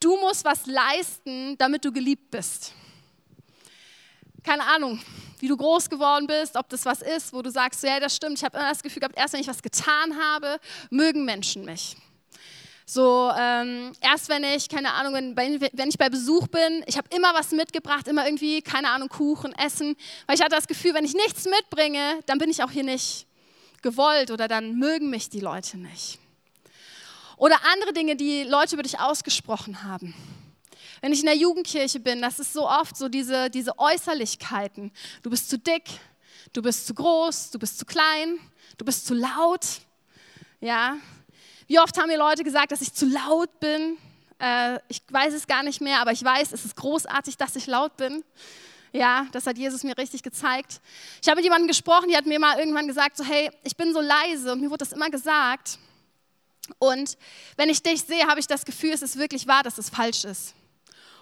du 0.00 0.16
musst 0.16 0.44
was 0.44 0.66
leisten, 0.66 1.56
damit 1.58 1.84
du 1.84 1.92
geliebt 1.92 2.30
bist. 2.30 2.72
Keine 4.42 4.64
Ahnung, 4.64 5.00
wie 5.38 5.48
du 5.48 5.56
groß 5.56 5.88
geworden 5.88 6.26
bist, 6.26 6.56
ob 6.56 6.68
das 6.68 6.84
was 6.84 7.02
ist, 7.02 7.32
wo 7.32 7.42
du 7.42 7.50
sagst, 7.50 7.82
ja, 7.82 8.00
das 8.00 8.16
stimmt, 8.16 8.38
ich 8.38 8.44
habe 8.44 8.56
immer 8.56 8.68
das 8.68 8.82
Gefühl 8.82 9.00
gehabt, 9.00 9.16
erst 9.16 9.34
wenn 9.34 9.40
ich 9.40 9.48
was 9.48 9.62
getan 9.62 10.18
habe, 10.18 10.58
mögen 10.90 11.24
Menschen 11.24 11.64
mich. 11.64 11.96
So, 12.86 13.32
ähm, 13.36 13.92
erst 14.02 14.28
wenn 14.28 14.44
ich, 14.44 14.68
keine 14.68 14.92
Ahnung, 14.92 15.14
wenn, 15.14 15.60
wenn 15.60 15.88
ich 15.88 15.96
bei 15.96 16.10
Besuch 16.10 16.48
bin, 16.48 16.84
ich 16.86 16.98
habe 16.98 17.08
immer 17.16 17.32
was 17.32 17.50
mitgebracht, 17.52 18.06
immer 18.08 18.26
irgendwie, 18.26 18.60
keine 18.60 18.90
Ahnung, 18.90 19.08
Kuchen, 19.08 19.54
Essen, 19.54 19.96
weil 20.26 20.36
ich 20.36 20.42
hatte 20.42 20.54
das 20.54 20.66
Gefühl, 20.66 20.92
wenn 20.92 21.04
ich 21.04 21.14
nichts 21.14 21.46
mitbringe, 21.46 22.20
dann 22.26 22.36
bin 22.36 22.50
ich 22.50 22.62
auch 22.62 22.70
hier 22.70 22.84
nicht 22.84 23.26
gewollt 23.80 24.30
oder 24.30 24.48
dann 24.48 24.78
mögen 24.78 25.08
mich 25.08 25.30
die 25.30 25.40
Leute 25.40 25.78
nicht. 25.78 26.18
Oder 27.38 27.56
andere 27.72 27.94
Dinge, 27.94 28.16
die 28.16 28.44
Leute 28.44 28.74
über 28.74 28.82
dich 28.82 29.00
ausgesprochen 29.00 29.82
haben. 29.82 30.14
Wenn 31.00 31.12
ich 31.12 31.20
in 31.20 31.26
der 31.26 31.36
Jugendkirche 31.36 32.00
bin, 32.00 32.20
das 32.22 32.38
ist 32.38 32.52
so 32.52 32.68
oft 32.68 32.96
so 32.96 33.08
diese, 33.08 33.50
diese 33.50 33.78
Äußerlichkeiten. 33.78 34.92
Du 35.22 35.30
bist 35.30 35.48
zu 35.48 35.58
dick, 35.58 35.84
du 36.52 36.62
bist 36.62 36.86
zu 36.86 36.94
groß, 36.94 37.50
du 37.50 37.58
bist 37.58 37.78
zu 37.78 37.84
klein, 37.84 38.38
du 38.78 38.84
bist 38.84 39.06
zu 39.06 39.14
laut. 39.14 39.66
Ja, 40.60 40.96
wie 41.66 41.78
oft 41.78 41.98
haben 41.98 42.08
mir 42.08 42.18
Leute 42.18 42.44
gesagt, 42.44 42.72
dass 42.72 42.80
ich 42.80 42.92
zu 42.92 43.06
laut 43.06 43.60
bin? 43.60 43.96
Äh, 44.38 44.78
ich 44.88 45.02
weiß 45.08 45.32
es 45.34 45.46
gar 45.46 45.62
nicht 45.62 45.80
mehr, 45.80 46.00
aber 46.00 46.12
ich 46.12 46.22
weiß, 46.22 46.52
es 46.52 46.64
ist 46.64 46.76
großartig, 46.76 47.36
dass 47.36 47.56
ich 47.56 47.66
laut 47.66 47.96
bin. 47.96 48.24
Ja, 48.92 49.26
das 49.32 49.46
hat 49.46 49.58
Jesus 49.58 49.82
mir 49.82 49.98
richtig 49.98 50.22
gezeigt. 50.22 50.80
Ich 51.20 51.28
habe 51.28 51.36
mit 51.36 51.44
jemandem 51.44 51.66
gesprochen, 51.66 52.08
die 52.08 52.16
hat 52.16 52.26
mir 52.26 52.38
mal 52.38 52.58
irgendwann 52.58 52.86
gesagt, 52.86 53.16
so 53.16 53.24
hey, 53.24 53.50
ich 53.64 53.76
bin 53.76 53.92
so 53.92 54.00
leise 54.00 54.52
und 54.52 54.60
mir 54.60 54.70
wurde 54.70 54.84
das 54.84 54.92
immer 54.92 55.10
gesagt. 55.10 55.78
Und 56.78 57.18
wenn 57.56 57.68
ich 57.68 57.82
dich 57.82 58.02
sehe, 58.02 58.26
habe 58.26 58.40
ich 58.40 58.46
das 58.46 58.64
Gefühl, 58.64 58.92
es 58.92 59.02
ist 59.02 59.18
wirklich 59.18 59.46
wahr, 59.46 59.62
dass 59.62 59.78
es 59.78 59.90
falsch 59.90 60.24
ist. 60.24 60.54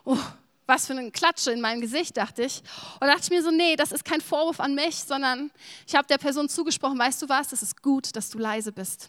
Oh, 0.05 0.19
was 0.67 0.87
für 0.87 0.93
eine 0.93 1.11
Klatsche 1.11 1.51
in 1.51 1.61
meinem 1.61 1.81
Gesicht, 1.81 2.17
dachte 2.17 2.45
ich. 2.45 2.63
Und 3.01 3.07
dachte 3.07 3.23
ich 3.23 3.31
mir 3.31 3.43
so, 3.43 3.51
nee, 3.51 3.77
das 3.77 3.93
ist 3.93 4.05
kein 4.05 4.21
Vorwurf 4.21 4.61
an 4.61 4.75
mich, 4.75 4.97
sondern 4.97 5.51
ich 5.87 5.95
habe 5.95 6.07
der 6.07 6.19
Person 6.19 6.49
zugesprochen, 6.49 6.99
weißt 6.99 7.23
du 7.23 7.29
was, 7.29 7.53
es 7.53 7.63
ist 7.63 7.83
gut, 7.83 8.15
dass 8.15 8.31
du 8.31 8.39
leise 8.39 8.73
bist. 8.73 9.09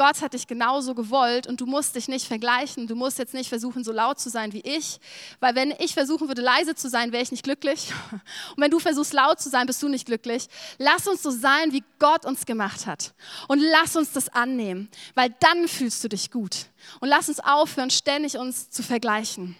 Gott 0.00 0.22
hat 0.22 0.32
dich 0.32 0.46
genauso 0.46 0.94
gewollt 0.94 1.46
und 1.46 1.60
du 1.60 1.66
musst 1.66 1.94
dich 1.94 2.08
nicht 2.08 2.26
vergleichen. 2.26 2.86
Du 2.86 2.94
musst 2.94 3.18
jetzt 3.18 3.34
nicht 3.34 3.50
versuchen, 3.50 3.84
so 3.84 3.92
laut 3.92 4.18
zu 4.18 4.30
sein 4.30 4.54
wie 4.54 4.60
ich, 4.60 4.98
weil 5.40 5.54
wenn 5.54 5.72
ich 5.72 5.92
versuchen 5.92 6.26
würde, 6.26 6.40
leise 6.40 6.74
zu 6.74 6.88
sein, 6.88 7.12
wäre 7.12 7.22
ich 7.22 7.30
nicht 7.30 7.44
glücklich. 7.44 7.92
Und 8.56 8.62
wenn 8.62 8.70
du 8.70 8.78
versuchst, 8.78 9.12
laut 9.12 9.42
zu 9.42 9.50
sein, 9.50 9.66
bist 9.66 9.82
du 9.82 9.88
nicht 9.88 10.06
glücklich. 10.06 10.46
Lass 10.78 11.06
uns 11.06 11.22
so 11.22 11.30
sein, 11.30 11.72
wie 11.72 11.84
Gott 11.98 12.24
uns 12.24 12.46
gemacht 12.46 12.86
hat. 12.86 13.12
Und 13.46 13.60
lass 13.60 13.94
uns 13.94 14.12
das 14.12 14.30
annehmen, 14.30 14.88
weil 15.14 15.34
dann 15.38 15.68
fühlst 15.68 16.02
du 16.02 16.08
dich 16.08 16.30
gut. 16.30 16.68
Und 17.00 17.10
lass 17.10 17.28
uns 17.28 17.38
aufhören, 17.38 17.90
ständig 17.90 18.38
uns 18.38 18.70
zu 18.70 18.82
vergleichen. 18.82 19.54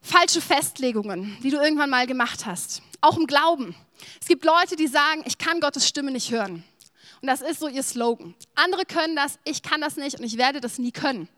Falsche 0.00 0.40
Festlegungen, 0.40 1.36
die 1.42 1.50
du 1.50 1.58
irgendwann 1.58 1.90
mal 1.90 2.06
gemacht 2.06 2.46
hast. 2.46 2.80
Auch 3.02 3.18
im 3.18 3.26
Glauben. 3.26 3.74
Es 4.22 4.26
gibt 4.26 4.46
Leute, 4.46 4.76
die 4.76 4.86
sagen, 4.86 5.22
ich 5.26 5.36
kann 5.36 5.60
Gottes 5.60 5.86
Stimme 5.86 6.12
nicht 6.12 6.30
hören. 6.30 6.64
Und 7.20 7.28
das 7.28 7.42
ist 7.42 7.60
so 7.60 7.68
ihr 7.68 7.82
Slogan. 7.82 8.34
Andere 8.54 8.86
können 8.86 9.14
das, 9.14 9.38
ich 9.44 9.62
kann 9.62 9.80
das 9.80 9.96
nicht 9.96 10.18
und 10.18 10.24
ich 10.24 10.38
werde 10.38 10.60
das 10.60 10.78
nie 10.78 10.90
können. 10.90 11.28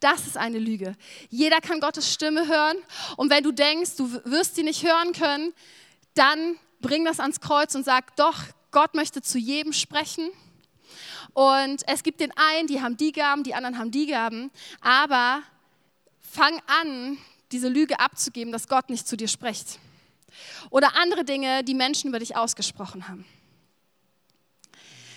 Das 0.00 0.26
ist 0.26 0.36
eine 0.36 0.58
Lüge. 0.58 0.96
Jeder 1.28 1.60
kann 1.60 1.80
Gottes 1.80 2.12
Stimme 2.12 2.46
hören. 2.46 2.76
Und 3.16 3.30
wenn 3.30 3.42
du 3.42 3.50
denkst, 3.50 3.96
du 3.96 4.12
wirst 4.24 4.54
sie 4.54 4.62
nicht 4.62 4.84
hören 4.84 5.12
können, 5.12 5.52
dann 6.14 6.56
bring 6.80 7.04
das 7.04 7.18
ans 7.18 7.40
Kreuz 7.40 7.74
und 7.74 7.84
sag, 7.84 8.14
doch, 8.16 8.38
Gott 8.70 8.94
möchte 8.94 9.22
zu 9.22 9.38
jedem 9.38 9.72
sprechen. 9.72 10.30
Und 11.32 11.82
es 11.88 12.04
gibt 12.04 12.20
den 12.20 12.32
einen, 12.36 12.68
die 12.68 12.80
haben 12.80 12.96
die 12.96 13.10
Gaben, 13.10 13.42
die 13.42 13.54
anderen 13.54 13.78
haben 13.78 13.90
die 13.90 14.06
Gaben. 14.06 14.52
Aber 14.80 15.42
fang 16.20 16.60
an, 16.66 17.18
diese 17.50 17.68
Lüge 17.68 17.98
abzugeben, 17.98 18.52
dass 18.52 18.68
Gott 18.68 18.88
nicht 18.88 19.08
zu 19.08 19.16
dir 19.16 19.28
spricht. 19.28 19.80
Oder 20.70 20.96
andere 20.96 21.24
Dinge, 21.24 21.64
die 21.64 21.74
Menschen 21.74 22.08
über 22.08 22.20
dich 22.20 22.36
ausgesprochen 22.36 23.08
haben. 23.08 23.24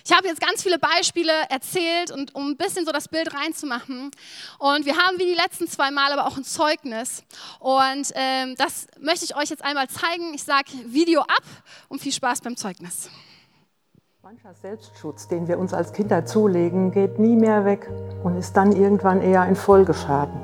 Ich 0.10 0.16
habe 0.16 0.26
jetzt 0.26 0.40
ganz 0.40 0.64
viele 0.64 0.80
Beispiele 0.80 1.34
erzählt 1.50 2.12
und 2.12 2.34
um 2.34 2.52
ein 2.52 2.56
bisschen 2.56 2.86
so 2.86 2.94
das 2.94 3.10
Bild 3.10 3.36
reinzumachen. 3.36 4.10
Und 4.58 4.86
wir 4.86 4.96
haben 4.96 5.20
wie 5.20 5.26
die 5.26 5.34
letzten 5.34 5.68
zwei 5.68 5.92
Mal 5.92 6.14
aber 6.14 6.28
auch 6.28 6.38
ein 6.38 6.46
Zeugnis. 6.46 7.26
Und 7.60 8.14
ähm, 8.16 8.56
das 8.58 8.88
möchte 9.02 9.26
ich 9.26 9.36
euch 9.36 9.50
jetzt 9.50 9.66
einmal 9.66 9.90
zeigen. 9.90 10.34
Ich 10.34 10.46
sage 10.46 10.72
Video 10.86 11.24
ab 11.24 11.44
und 11.90 12.00
viel 12.00 12.14
Spaß 12.14 12.40
beim 12.40 12.56
Zeugnis. 12.56 13.10
Mancher 14.24 14.54
Selbstschutz, 14.54 15.28
den 15.28 15.50
wir 15.50 15.60
uns 15.60 15.74
als 15.74 15.92
Kinder 15.92 16.26
zulegen, 16.26 16.92
geht 16.92 17.20
nie 17.20 17.36
mehr 17.36 17.66
weg 17.66 17.90
und 18.24 18.38
ist 18.38 18.56
dann 18.56 18.72
irgendwann 18.72 19.22
eher 19.22 19.42
ein 19.42 19.58
Folgeschaden. 19.58 20.40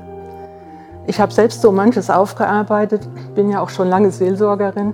Ich 1.06 1.20
habe 1.20 1.32
selbst 1.32 1.62
so 1.62 1.72
manches 1.72 2.10
aufgearbeitet, 2.10 3.08
bin 3.34 3.48
ja 3.48 3.62
auch 3.62 3.70
schon 3.70 3.88
lange 3.88 4.10
Seelsorgerin, 4.10 4.92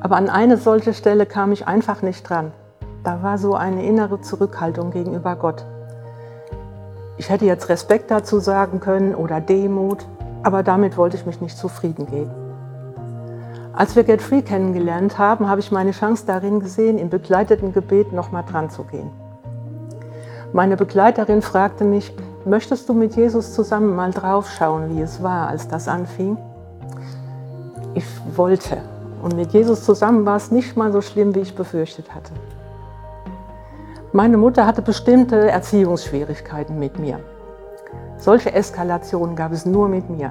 aber 0.00 0.16
an 0.16 0.28
eine 0.28 0.56
solche 0.56 0.94
Stelle 0.94 1.26
kam 1.26 1.52
ich 1.52 1.68
einfach 1.68 2.02
nicht 2.02 2.28
dran. 2.28 2.52
Da 3.04 3.22
war 3.22 3.36
so 3.36 3.54
eine 3.54 3.84
innere 3.84 4.22
Zurückhaltung 4.22 4.90
gegenüber 4.90 5.36
Gott. 5.36 5.66
Ich 7.18 7.28
hätte 7.28 7.44
jetzt 7.44 7.68
Respekt 7.68 8.10
dazu 8.10 8.40
sagen 8.40 8.80
können 8.80 9.14
oder 9.14 9.42
Demut, 9.42 10.06
aber 10.42 10.62
damit 10.62 10.96
wollte 10.96 11.18
ich 11.18 11.26
mich 11.26 11.42
nicht 11.42 11.58
zufrieden 11.58 12.06
geben. 12.06 12.30
Als 13.74 13.94
wir 13.94 14.04
Get 14.04 14.22
Free 14.22 14.40
kennengelernt 14.40 15.18
haben, 15.18 15.48
habe 15.48 15.60
ich 15.60 15.70
meine 15.70 15.90
Chance 15.90 16.24
darin 16.26 16.60
gesehen, 16.60 16.96
im 16.96 17.10
begleiteten 17.10 17.74
Gebet 17.74 18.12
nochmal 18.12 18.44
dran 18.50 18.70
zu 18.70 18.84
gehen. 18.84 19.10
Meine 20.54 20.76
Begleiterin 20.76 21.42
fragte 21.42 21.84
mich, 21.84 22.14
möchtest 22.46 22.88
du 22.88 22.94
mit 22.94 23.16
Jesus 23.16 23.52
zusammen 23.52 23.94
mal 23.94 24.12
draufschauen, 24.12 24.96
wie 24.96 25.02
es 25.02 25.22
war, 25.22 25.48
als 25.48 25.68
das 25.68 25.88
anfing? 25.88 26.38
Ich 27.92 28.06
wollte. 28.34 28.78
Und 29.22 29.36
mit 29.36 29.52
Jesus 29.52 29.84
zusammen 29.84 30.24
war 30.24 30.36
es 30.36 30.50
nicht 30.50 30.76
mal 30.76 30.90
so 30.92 31.02
schlimm, 31.02 31.34
wie 31.34 31.40
ich 31.40 31.54
befürchtet 31.54 32.14
hatte. 32.14 32.32
Meine 34.16 34.36
Mutter 34.36 34.64
hatte 34.64 34.80
bestimmte 34.80 35.50
Erziehungsschwierigkeiten 35.50 36.78
mit 36.78 37.00
mir. 37.00 37.18
Solche 38.16 38.52
Eskalationen 38.52 39.34
gab 39.34 39.50
es 39.50 39.66
nur 39.66 39.88
mit 39.88 40.08
mir. 40.08 40.30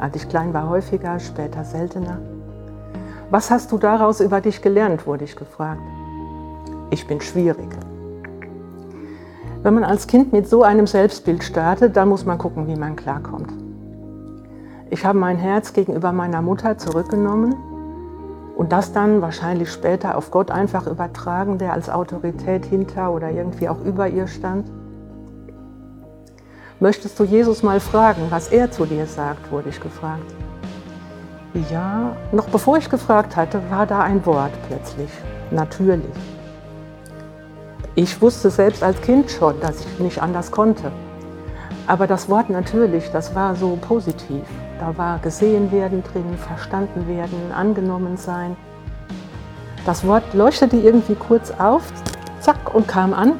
Als 0.00 0.16
ich 0.16 0.28
klein 0.28 0.52
war, 0.52 0.68
häufiger, 0.68 1.20
später 1.20 1.62
seltener. 1.62 2.18
Was 3.30 3.52
hast 3.52 3.70
du 3.70 3.78
daraus 3.78 4.18
über 4.18 4.40
dich 4.40 4.60
gelernt, 4.60 5.06
wurde 5.06 5.22
ich 5.22 5.36
gefragt. 5.36 5.82
Ich 6.90 7.06
bin 7.06 7.20
schwierig. 7.20 7.68
Wenn 9.62 9.74
man 9.74 9.84
als 9.84 10.08
Kind 10.08 10.32
mit 10.32 10.48
so 10.48 10.64
einem 10.64 10.88
Selbstbild 10.88 11.44
startet, 11.44 11.96
dann 11.96 12.08
muss 12.08 12.24
man 12.24 12.38
gucken, 12.38 12.66
wie 12.66 12.74
man 12.74 12.96
klarkommt. 12.96 13.52
Ich 14.90 15.04
habe 15.06 15.16
mein 15.16 15.36
Herz 15.36 15.74
gegenüber 15.74 16.10
meiner 16.10 16.42
Mutter 16.42 16.76
zurückgenommen 16.76 17.54
und 18.56 18.72
das 18.72 18.92
dann 18.92 19.20
wahrscheinlich 19.20 19.70
später 19.70 20.16
auf 20.16 20.30
Gott 20.30 20.50
einfach 20.50 20.86
übertragen, 20.86 21.58
der 21.58 21.72
als 21.72 21.88
Autorität 21.90 22.64
hinter 22.64 23.12
oder 23.12 23.30
irgendwie 23.30 23.68
auch 23.68 23.80
über 23.84 24.08
ihr 24.08 24.26
stand? 24.26 24.70
Möchtest 26.80 27.18
du 27.18 27.24
Jesus 27.24 27.62
mal 27.62 27.80
fragen, 27.80 28.26
was 28.30 28.48
er 28.48 28.70
zu 28.70 28.84
dir 28.84 29.06
sagt, 29.06 29.50
wurde 29.50 29.68
ich 29.68 29.80
gefragt. 29.80 30.34
Ja, 31.70 32.16
noch 32.32 32.48
bevor 32.48 32.78
ich 32.78 32.90
gefragt 32.90 33.36
hatte, 33.36 33.60
war 33.70 33.86
da 33.86 34.00
ein 34.00 34.24
Wort 34.26 34.52
plötzlich. 34.68 35.10
Natürlich. 35.50 36.04
Ich 37.94 38.20
wusste 38.20 38.50
selbst 38.50 38.82
als 38.82 39.00
Kind 39.02 39.30
schon, 39.30 39.60
dass 39.60 39.80
ich 39.80 40.00
nicht 40.00 40.20
anders 40.20 40.50
konnte. 40.50 40.90
Aber 41.86 42.08
das 42.08 42.28
Wort 42.28 42.50
natürlich, 42.50 43.10
das 43.12 43.34
war 43.36 43.54
so 43.54 43.78
positiv. 43.80 44.42
Da 44.78 44.96
war 44.96 45.18
gesehen 45.18 45.70
werden 45.70 46.02
drin, 46.02 46.36
verstanden 46.36 47.06
werden, 47.06 47.52
angenommen 47.52 48.16
sein. 48.16 48.56
Das 49.86 50.06
Wort 50.06 50.34
leuchtete 50.34 50.76
irgendwie 50.76 51.14
kurz 51.14 51.50
auf, 51.52 51.82
zack, 52.40 52.74
und 52.74 52.88
kam 52.88 53.12
an, 53.14 53.32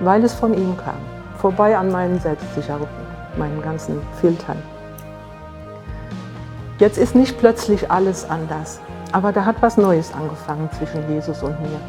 weil 0.00 0.24
es 0.24 0.34
von 0.34 0.54
ihm 0.54 0.76
kam. 0.76 0.98
Vorbei 1.38 1.76
an 1.76 1.90
meinen 1.90 2.18
Selbstsicherungen, 2.20 2.88
meinen 3.38 3.62
ganzen 3.62 4.00
Filtern. 4.20 4.60
Jetzt 6.78 6.98
ist 6.98 7.14
nicht 7.14 7.38
plötzlich 7.38 7.90
alles 7.90 8.28
anders, 8.28 8.80
aber 9.12 9.32
da 9.32 9.44
hat 9.44 9.56
was 9.60 9.76
Neues 9.78 10.12
angefangen 10.14 10.68
zwischen 10.76 11.08
Jesus 11.12 11.42
und 11.42 11.60
mir. 11.60 11.80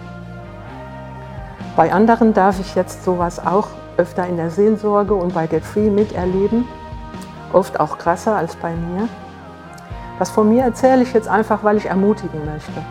Bei 1.75 1.93
anderen 1.93 2.33
darf 2.33 2.59
ich 2.59 2.75
jetzt 2.75 3.03
sowas 3.03 3.45
auch 3.45 3.67
öfter 3.97 4.25
in 4.27 4.37
der 4.37 4.49
Seelsorge 4.49 5.13
und 5.13 5.33
bei 5.33 5.45
Get 5.45 5.63
Free 5.63 5.89
miterleben, 5.89 6.65
oft 7.53 7.79
auch 7.79 7.97
krasser 7.97 8.35
als 8.35 8.55
bei 8.55 8.71
mir. 8.71 9.07
Was 10.17 10.29
von 10.29 10.49
mir 10.49 10.63
erzähle 10.63 11.03
ich 11.03 11.13
jetzt 11.13 11.27
einfach, 11.27 11.63
weil 11.63 11.77
ich 11.77 11.85
ermutigen 11.85 12.45
möchte. 12.45 12.83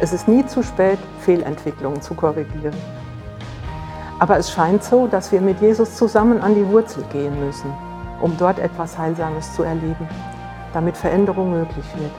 Es 0.00 0.12
ist 0.12 0.28
nie 0.28 0.44
zu 0.46 0.62
spät, 0.62 0.98
Fehlentwicklungen 1.20 2.00
zu 2.02 2.14
korrigieren. 2.14 2.74
Aber 4.18 4.38
es 4.38 4.50
scheint 4.50 4.82
so, 4.82 5.06
dass 5.06 5.32
wir 5.32 5.40
mit 5.40 5.60
Jesus 5.60 5.96
zusammen 5.96 6.40
an 6.40 6.54
die 6.54 6.66
Wurzel 6.68 7.04
gehen 7.12 7.38
müssen, 7.44 7.72
um 8.20 8.36
dort 8.38 8.58
etwas 8.58 8.96
Heilsames 8.96 9.54
zu 9.54 9.62
erleben, 9.62 10.08
damit 10.72 10.96
Veränderung 10.96 11.50
möglich 11.50 11.86
wird. 11.96 12.12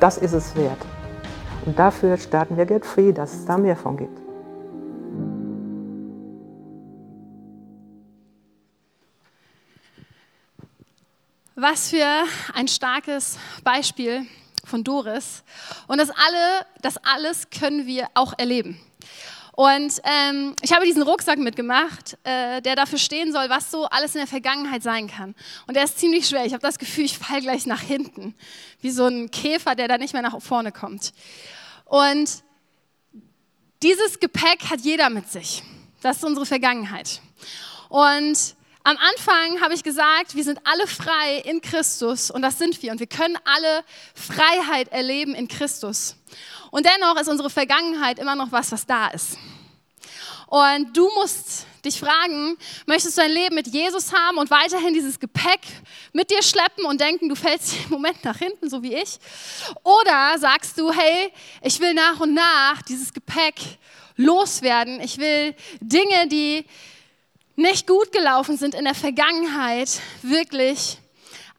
Das 0.00 0.18
ist 0.18 0.32
es 0.32 0.54
wert. 0.56 0.84
Und 1.66 1.78
dafür 1.78 2.16
starten 2.16 2.56
wir 2.56 2.66
Get 2.66 2.86
Free, 2.86 3.12
dass 3.12 3.32
es 3.32 3.44
da 3.44 3.58
mehr 3.58 3.76
von 3.76 3.96
gibt. 3.96 4.19
Was 11.62 11.90
für 11.90 12.24
ein 12.54 12.68
starkes 12.68 13.36
Beispiel 13.62 14.26
von 14.64 14.82
Doris. 14.82 15.42
Und 15.88 15.98
das, 15.98 16.08
alle, 16.08 16.66
das 16.80 16.96
alles 16.96 17.50
können 17.50 17.86
wir 17.86 18.08
auch 18.14 18.32
erleben. 18.38 18.80
Und 19.52 19.92
ähm, 20.04 20.56
ich 20.62 20.72
habe 20.72 20.86
diesen 20.86 21.02
Rucksack 21.02 21.38
mitgemacht, 21.38 22.16
äh, 22.24 22.62
der 22.62 22.76
dafür 22.76 22.98
stehen 22.98 23.30
soll, 23.30 23.50
was 23.50 23.70
so 23.70 23.84
alles 23.84 24.14
in 24.14 24.20
der 24.20 24.26
Vergangenheit 24.26 24.82
sein 24.82 25.06
kann. 25.06 25.34
Und 25.66 25.76
der 25.76 25.84
ist 25.84 25.98
ziemlich 25.98 26.26
schwer. 26.26 26.46
Ich 26.46 26.54
habe 26.54 26.62
das 26.62 26.78
Gefühl, 26.78 27.04
ich 27.04 27.18
falle 27.18 27.42
gleich 27.42 27.66
nach 27.66 27.82
hinten, 27.82 28.34
wie 28.80 28.90
so 28.90 29.04
ein 29.04 29.30
Käfer, 29.30 29.74
der 29.74 29.86
da 29.86 29.98
nicht 29.98 30.14
mehr 30.14 30.22
nach 30.22 30.40
vorne 30.40 30.72
kommt. 30.72 31.12
Und 31.84 32.42
dieses 33.82 34.18
Gepäck 34.18 34.70
hat 34.70 34.80
jeder 34.80 35.10
mit 35.10 35.30
sich. 35.30 35.62
Das 36.00 36.16
ist 36.16 36.24
unsere 36.24 36.46
Vergangenheit. 36.46 37.20
Und 37.90 38.56
am 38.82 38.96
Anfang 38.96 39.60
habe 39.60 39.74
ich 39.74 39.82
gesagt, 39.82 40.34
wir 40.34 40.44
sind 40.44 40.58
alle 40.64 40.86
frei 40.86 41.42
in 41.44 41.60
Christus 41.60 42.30
und 42.30 42.42
das 42.42 42.58
sind 42.58 42.82
wir 42.82 42.92
und 42.92 43.00
wir 43.00 43.06
können 43.06 43.36
alle 43.44 43.84
Freiheit 44.14 44.88
erleben 44.88 45.34
in 45.34 45.48
Christus. 45.48 46.16
Und 46.70 46.86
dennoch 46.86 47.20
ist 47.20 47.28
unsere 47.28 47.50
Vergangenheit 47.50 48.18
immer 48.18 48.34
noch 48.34 48.52
was, 48.52 48.72
was 48.72 48.86
da 48.86 49.08
ist. 49.08 49.36
Und 50.46 50.96
du 50.96 51.08
musst 51.14 51.66
dich 51.84 52.00
fragen, 52.00 52.56
möchtest 52.86 53.18
du 53.18 53.22
ein 53.22 53.30
Leben 53.30 53.54
mit 53.54 53.68
Jesus 53.68 54.12
haben 54.12 54.38
und 54.38 54.50
weiterhin 54.50 54.94
dieses 54.94 55.20
Gepäck 55.20 55.60
mit 56.12 56.30
dir 56.30 56.42
schleppen 56.42 56.84
und 56.86 57.00
denken, 57.00 57.28
du 57.28 57.36
fällst 57.36 57.74
im 57.84 57.90
Moment 57.90 58.24
nach 58.24 58.36
hinten, 58.36 58.68
so 58.68 58.82
wie 58.82 58.94
ich? 58.94 59.18
Oder 59.84 60.36
sagst 60.38 60.78
du, 60.78 60.90
hey, 60.90 61.32
ich 61.62 61.78
will 61.80 61.94
nach 61.94 62.18
und 62.18 62.34
nach 62.34 62.82
dieses 62.82 63.12
Gepäck 63.12 63.60
loswerden. 64.16 65.00
Ich 65.00 65.18
will 65.18 65.54
Dinge, 65.80 66.26
die 66.28 66.64
nicht 67.60 67.86
gut 67.86 68.10
gelaufen 68.10 68.56
sind 68.56 68.74
in 68.74 68.84
der 68.84 68.94
Vergangenheit, 68.94 70.00
wirklich 70.22 70.98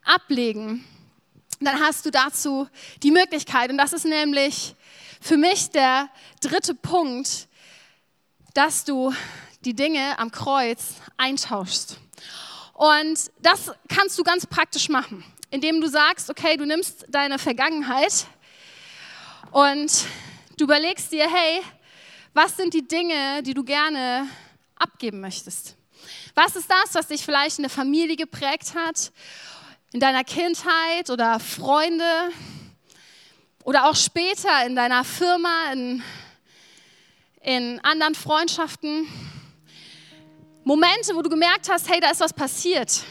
ablegen, 0.03 0.83
dann 1.59 1.79
hast 1.79 2.05
du 2.05 2.11
dazu 2.11 2.67
die 3.03 3.11
Möglichkeit. 3.11 3.69
Und 3.69 3.77
das 3.77 3.93
ist 3.93 4.05
nämlich 4.05 4.75
für 5.21 5.37
mich 5.37 5.69
der 5.69 6.09
dritte 6.41 6.73
Punkt, 6.73 7.47
dass 8.55 8.83
du 8.83 9.13
die 9.63 9.75
Dinge 9.75 10.17
am 10.17 10.31
Kreuz 10.31 10.95
eintauschst. 11.17 11.97
Und 12.73 13.19
das 13.39 13.71
kannst 13.87 14.17
du 14.17 14.23
ganz 14.23 14.47
praktisch 14.47 14.89
machen, 14.89 15.23
indem 15.51 15.81
du 15.81 15.87
sagst, 15.87 16.31
okay, 16.31 16.57
du 16.57 16.65
nimmst 16.65 17.05
deine 17.09 17.37
Vergangenheit 17.37 18.25
und 19.51 20.05
du 20.57 20.63
überlegst 20.63 21.11
dir, 21.11 21.29
hey, 21.29 21.61
was 22.33 22.57
sind 22.57 22.73
die 22.73 22.87
Dinge, 22.87 23.43
die 23.43 23.53
du 23.53 23.63
gerne 23.63 24.27
abgeben 24.75 25.21
möchtest? 25.21 25.75
Was 26.35 26.55
ist 26.55 26.69
das, 26.69 26.93
was 26.93 27.07
dich 27.07 27.25
vielleicht 27.25 27.57
in 27.57 27.63
der 27.63 27.69
Familie 27.69 28.15
geprägt 28.15 28.73
hat, 28.75 29.11
in 29.91 29.99
deiner 29.99 30.23
Kindheit 30.23 31.09
oder 31.09 31.39
Freunde 31.39 32.29
oder 33.63 33.89
auch 33.89 33.95
später 33.95 34.65
in 34.65 34.75
deiner 34.75 35.03
Firma, 35.03 35.71
in, 35.73 36.03
in 37.41 37.79
anderen 37.83 38.15
Freundschaften? 38.15 39.07
Momente, 40.63 41.15
wo 41.15 41.21
du 41.21 41.29
gemerkt 41.29 41.69
hast, 41.69 41.89
hey, 41.89 41.99
da 41.99 42.11
ist 42.11 42.21
was 42.21 42.33
passiert. 42.33 43.03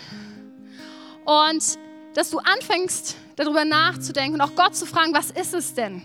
Und 1.25 1.79
dass 2.15 2.31
du 2.31 2.39
anfängst, 2.39 3.17
darüber 3.37 3.65
nachzudenken 3.65 4.35
und 4.35 4.41
auch 4.41 4.55
Gott 4.55 4.77
zu 4.77 4.87
fragen, 4.87 5.13
was 5.15 5.31
ist 5.31 5.55
es 5.55 5.75
denn? 5.75 6.03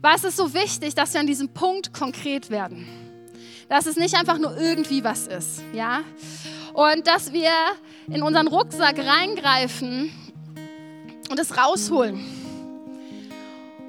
Was 0.00 0.24
ist 0.24 0.36
so 0.36 0.54
wichtig, 0.54 0.94
dass 0.94 1.12
wir 1.12 1.20
an 1.20 1.26
diesem 1.26 1.48
Punkt 1.48 1.92
konkret 1.92 2.50
werden? 2.50 3.07
Dass 3.68 3.86
es 3.86 3.96
nicht 3.96 4.14
einfach 4.14 4.38
nur 4.38 4.56
irgendwie 4.56 5.04
was 5.04 5.26
ist, 5.26 5.62
ja? 5.72 6.02
Und 6.72 7.06
dass 7.06 7.32
wir 7.32 7.52
in 8.08 8.22
unseren 8.22 8.48
Rucksack 8.48 8.98
reingreifen 8.98 10.12
und 11.30 11.38
es 11.38 11.56
rausholen. 11.56 12.24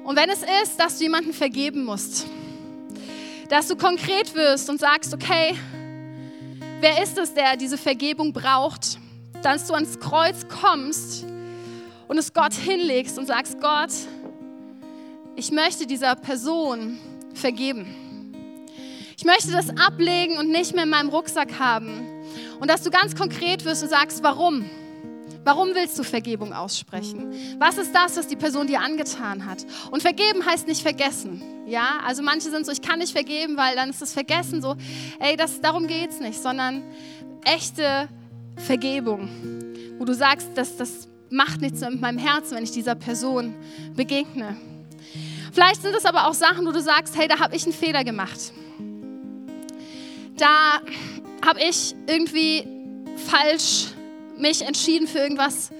Und 0.04 0.16
wenn 0.16 0.28
es 0.28 0.42
ist, 0.62 0.78
dass 0.78 0.98
du 0.98 1.04
jemanden 1.04 1.32
vergeben 1.32 1.84
musst, 1.84 2.26
dass 3.48 3.68
du 3.68 3.76
konkret 3.76 4.34
wirst 4.34 4.68
und 4.68 4.80
sagst, 4.80 5.14
okay, 5.14 5.54
wer 6.80 7.02
ist 7.02 7.18
es, 7.18 7.32
der 7.34 7.56
diese 7.56 7.78
Vergebung 7.78 8.32
braucht, 8.32 8.98
dass 9.42 9.66
du 9.66 9.74
ans 9.74 9.98
Kreuz 9.98 10.46
kommst 10.48 11.24
und 12.08 12.18
es 12.18 12.32
Gott 12.32 12.52
hinlegst 12.52 13.18
und 13.18 13.26
sagst, 13.26 13.60
Gott, 13.60 13.92
ich 15.36 15.50
möchte 15.50 15.86
dieser 15.86 16.16
Person 16.16 16.98
vergeben. 17.34 17.94
Ich 19.20 19.26
möchte 19.26 19.52
das 19.52 19.68
ablegen 19.68 20.38
und 20.38 20.48
nicht 20.48 20.74
mehr 20.74 20.84
in 20.84 20.88
meinem 20.88 21.10
Rucksack 21.10 21.58
haben. 21.58 22.00
Und 22.58 22.70
dass 22.70 22.84
du 22.84 22.90
ganz 22.90 23.14
konkret 23.14 23.66
wirst 23.66 23.82
und 23.82 23.90
sagst, 23.90 24.22
warum? 24.22 24.64
Warum 25.44 25.74
willst 25.74 25.98
du 25.98 26.04
Vergebung 26.04 26.54
aussprechen? 26.54 27.30
Was 27.58 27.76
ist 27.76 27.94
das, 27.94 28.16
was 28.16 28.28
die 28.28 28.36
Person 28.36 28.66
dir 28.66 28.80
angetan 28.80 29.44
hat? 29.44 29.66
Und 29.90 30.00
vergeben 30.00 30.46
heißt 30.46 30.66
nicht 30.66 30.80
vergessen. 30.80 31.42
Ja, 31.66 32.00
also 32.06 32.22
manche 32.22 32.48
sind 32.48 32.64
so, 32.64 32.72
ich 32.72 32.80
kann 32.80 32.98
nicht 32.98 33.12
vergeben, 33.12 33.58
weil 33.58 33.76
dann 33.76 33.90
ist 33.90 34.00
das 34.00 34.14
Vergessen 34.14 34.62
so, 34.62 34.74
ey, 35.18 35.36
das, 35.36 35.60
darum 35.60 35.86
geht 35.86 36.12
es 36.12 36.20
nicht, 36.20 36.42
sondern 36.42 36.82
echte 37.44 38.08
Vergebung, 38.56 39.28
wo 39.98 40.06
du 40.06 40.14
sagst, 40.14 40.48
das, 40.54 40.78
das 40.78 41.08
macht 41.28 41.60
nichts 41.60 41.80
mehr 41.80 41.90
mit 41.90 42.00
meinem 42.00 42.18
Herzen, 42.18 42.56
wenn 42.56 42.64
ich 42.64 42.72
dieser 42.72 42.94
Person 42.94 43.54
begegne. 43.94 44.56
Vielleicht 45.52 45.82
sind 45.82 45.94
es 45.94 46.06
aber 46.06 46.26
auch 46.26 46.34
Sachen, 46.34 46.66
wo 46.66 46.72
du 46.72 46.80
sagst, 46.80 47.18
hey, 47.18 47.28
da 47.28 47.38
habe 47.38 47.54
ich 47.54 47.64
einen 47.64 47.74
Fehler 47.74 48.02
gemacht 48.02 48.54
da 50.40 50.80
habe 51.46 51.60
ich 51.60 51.94
irgendwie 52.06 52.66
falsch 53.16 53.88
mich 54.38 54.62
entschieden 54.62 55.06
für 55.06 55.18
irgendwas, 55.18 55.70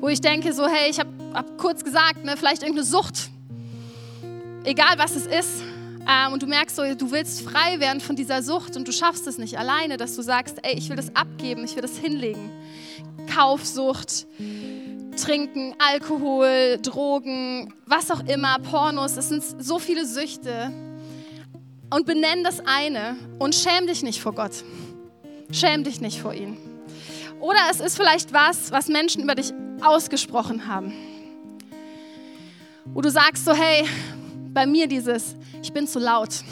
wo 0.00 0.08
ich 0.08 0.20
denke, 0.20 0.52
so, 0.52 0.66
hey, 0.66 0.90
ich 0.90 0.98
habe 0.98 1.10
hab 1.34 1.58
kurz 1.58 1.84
gesagt, 1.84 2.24
ne, 2.24 2.36
vielleicht 2.36 2.62
irgendeine 2.62 2.86
Sucht, 2.86 3.30
egal 4.64 4.96
was 4.96 5.14
es 5.14 5.26
ist. 5.26 5.62
Ähm, 6.08 6.32
und 6.32 6.42
du 6.42 6.46
merkst 6.46 6.74
so, 6.76 6.82
du 6.94 7.10
willst 7.10 7.42
frei 7.42 7.80
werden 7.80 8.00
von 8.00 8.16
dieser 8.16 8.42
Sucht 8.42 8.76
und 8.76 8.88
du 8.88 8.92
schaffst 8.92 9.26
es 9.26 9.36
nicht 9.36 9.58
alleine, 9.58 9.98
dass 9.98 10.16
du 10.16 10.22
sagst, 10.22 10.56
ey, 10.62 10.74
ich 10.78 10.88
will 10.88 10.96
das 10.96 11.14
abgeben, 11.14 11.64
ich 11.64 11.74
will 11.74 11.82
das 11.82 11.98
hinlegen. 11.98 12.50
Kaufsucht, 13.34 14.26
Trinken, 15.22 15.74
Alkohol, 15.78 16.78
Drogen, 16.80 17.74
was 17.84 18.10
auch 18.10 18.24
immer, 18.26 18.58
Pornos, 18.60 19.18
es 19.18 19.28
sind 19.28 19.42
so 19.42 19.78
viele 19.78 20.06
Süchte 20.06 20.72
und 21.90 22.06
benenn 22.06 22.44
das 22.44 22.60
eine 22.64 23.16
und 23.38 23.54
schäm 23.54 23.86
dich 23.86 24.02
nicht 24.02 24.20
vor 24.20 24.34
Gott. 24.34 24.64
Schäm 25.50 25.84
dich 25.84 26.00
nicht 26.00 26.20
vor 26.20 26.34
ihm. 26.34 26.56
Oder 27.40 27.58
es 27.70 27.80
ist 27.80 27.96
vielleicht 27.96 28.32
was, 28.32 28.70
was 28.72 28.88
Menschen 28.88 29.22
über 29.22 29.34
dich 29.34 29.52
ausgesprochen 29.80 30.66
haben. 30.66 30.92
Wo 32.86 33.00
du 33.00 33.10
sagst 33.10 33.44
so, 33.44 33.52
hey, 33.52 33.86
bei 34.52 34.66
mir 34.66 34.88
dieses, 34.88 35.36
ich 35.62 35.72
bin 35.72 35.86
zu 35.86 35.98
laut. 35.98 36.42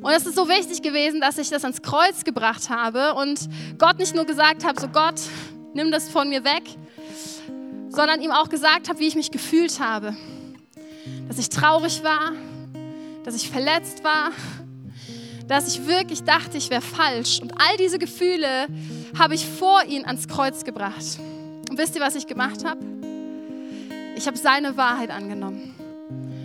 Und 0.00 0.12
es 0.12 0.26
ist 0.26 0.34
so 0.34 0.48
wichtig 0.48 0.82
gewesen, 0.82 1.20
dass 1.20 1.38
ich 1.38 1.48
das 1.48 1.64
ans 1.64 1.82
Kreuz 1.82 2.24
gebracht 2.24 2.70
habe 2.70 3.14
und 3.14 3.48
Gott 3.78 3.98
nicht 3.98 4.14
nur 4.14 4.24
gesagt 4.24 4.64
habe, 4.64 4.80
so 4.80 4.88
Gott, 4.88 5.20
nimm 5.74 5.90
das 5.90 6.08
von 6.08 6.28
mir 6.28 6.44
weg, 6.44 6.64
sondern 7.88 8.20
ihm 8.20 8.30
auch 8.30 8.48
gesagt 8.48 8.88
habe, 8.88 8.98
wie 9.00 9.06
ich 9.06 9.14
mich 9.14 9.30
gefühlt 9.30 9.80
habe. 9.80 10.16
Dass 11.28 11.38
ich 11.38 11.48
traurig 11.48 12.02
war, 12.02 12.32
dass 13.24 13.34
ich 13.34 13.50
verletzt 13.50 14.04
war, 14.04 14.30
dass 15.48 15.68
ich 15.68 15.86
wirklich 15.86 16.24
dachte, 16.24 16.56
ich 16.56 16.70
wäre 16.70 16.82
falsch. 16.82 17.40
Und 17.40 17.52
all 17.52 17.76
diese 17.76 17.98
Gefühle 17.98 18.66
habe 19.18 19.34
ich 19.34 19.46
vor 19.46 19.84
ihn 19.84 20.04
ans 20.04 20.28
Kreuz 20.28 20.64
gebracht. 20.64 21.18
Und 21.68 21.78
wisst 21.78 21.94
ihr, 21.94 22.00
was 22.00 22.14
ich 22.14 22.26
gemacht 22.26 22.64
habe? 22.64 22.80
Ich 24.16 24.26
habe 24.26 24.36
seine 24.36 24.76
Wahrheit 24.76 25.10
angenommen, 25.10 25.74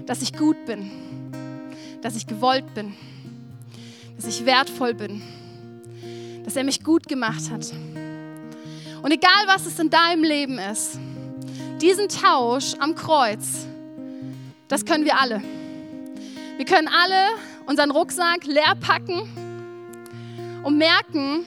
dass 0.05 0.21
ich 0.21 0.33
gut 0.33 0.65
bin, 0.65 0.91
dass 2.01 2.15
ich 2.15 2.27
gewollt 2.27 2.73
bin, 2.73 2.93
dass 4.15 4.25
ich 4.25 4.45
wertvoll 4.45 4.93
bin, 4.93 5.21
dass 6.43 6.55
er 6.55 6.63
mich 6.63 6.83
gut 6.83 7.07
gemacht 7.07 7.51
hat. 7.51 7.71
Und 9.01 9.11
egal, 9.11 9.43
was 9.47 9.65
es 9.65 9.79
in 9.79 9.89
deinem 9.89 10.23
Leben 10.23 10.57
ist, 10.57 10.99
diesen 11.81 12.09
Tausch 12.09 12.73
am 12.79 12.95
Kreuz, 12.95 13.67
das 14.67 14.85
können 14.85 15.05
wir 15.05 15.19
alle. 15.19 15.41
Wir 16.57 16.65
können 16.65 16.87
alle 16.87 17.35
unseren 17.67 17.91
Rucksack 17.91 18.45
leer 18.45 18.73
packen 18.81 19.21
und 20.63 20.75
merken, 20.75 21.45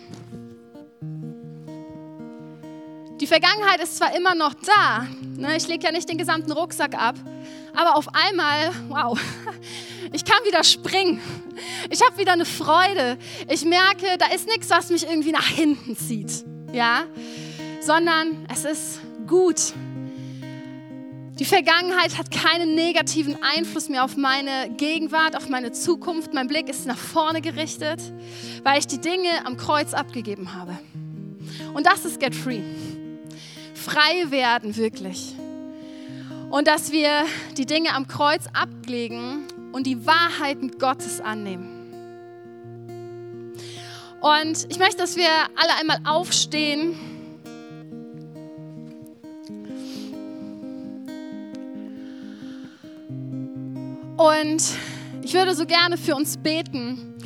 die 3.21 3.27
Vergangenheit 3.27 3.83
ist 3.83 3.97
zwar 3.97 4.17
immer 4.17 4.37
noch 4.37 4.55
da, 4.55 5.09
ne, 5.37 5.57
ich 5.57 5.67
lege 5.67 5.85
ja 5.85 5.91
nicht 5.91 6.09
den 6.09 6.17
gesamten 6.17 6.53
Rucksack 6.53 6.95
ab, 6.95 7.17
aber 7.75 7.97
auf 7.97 8.07
einmal, 8.15 8.71
wow, 8.89 9.19
ich 10.13 10.25
kann 10.25 10.39
wieder 10.47 10.63
springen. 10.63 11.21
Ich 11.91 12.01
habe 12.03 12.17
wieder 12.17 12.33
eine 12.33 12.47
Freude. 12.47 13.19
Ich 13.49 13.65
merke, 13.65 14.17
da 14.17 14.27
ist 14.33 14.47
nichts, 14.47 14.71
was 14.71 14.91
mich 14.91 15.03
irgendwie 15.03 15.33
nach 15.33 15.47
hinten 15.47 15.97
zieht, 15.97 16.45
ja, 16.73 17.03
sondern 17.81 18.47
es 18.49 18.65
ist 18.65 19.01
gut. 19.27 19.75
Die 21.41 21.47
Vergangenheit 21.47 22.19
hat 22.19 22.31
keinen 22.31 22.75
negativen 22.75 23.39
Einfluss 23.43 23.89
mehr 23.89 24.05
auf 24.05 24.19
meine 24.19 24.69
Gegenwart, 24.77 25.35
auf 25.35 25.49
meine 25.49 25.73
Zukunft. 25.73 26.35
Mein 26.35 26.49
Blick 26.49 26.69
ist 26.69 26.85
nach 26.85 26.99
vorne 26.99 27.41
gerichtet, 27.41 27.99
weil 28.63 28.79
ich 28.79 28.87
die 28.87 29.01
Dinge 29.01 29.47
am 29.47 29.57
Kreuz 29.57 29.95
abgegeben 29.95 30.55
habe. 30.55 30.79
Und 31.73 31.87
das 31.87 32.05
ist 32.05 32.21
Get 32.21 32.35
Free. 32.35 32.61
Frei 33.73 34.31
werden 34.31 34.77
wirklich. 34.77 35.35
Und 36.51 36.69
dass 36.69 36.93
wir 36.93 37.25
die 37.57 37.65
Dinge 37.65 37.95
am 37.95 38.07
Kreuz 38.07 38.45
ablegen 38.53 39.45
und 39.73 39.87
die 39.87 40.05
Wahrheiten 40.05 40.73
Gottes 40.79 41.23
annehmen. 41.23 41.71
Und 44.21 44.67
ich 44.69 44.79
möchte, 44.79 44.99
dass 44.99 45.17
wir 45.17 45.31
alle 45.57 45.75
einmal 45.81 46.01
aufstehen. 46.05 47.10
Und 54.21 54.63
ich 55.23 55.33
würde 55.33 55.55
so 55.55 55.65
gerne 55.65 55.97
für 55.97 56.15
uns 56.15 56.37
beten, 56.37 57.17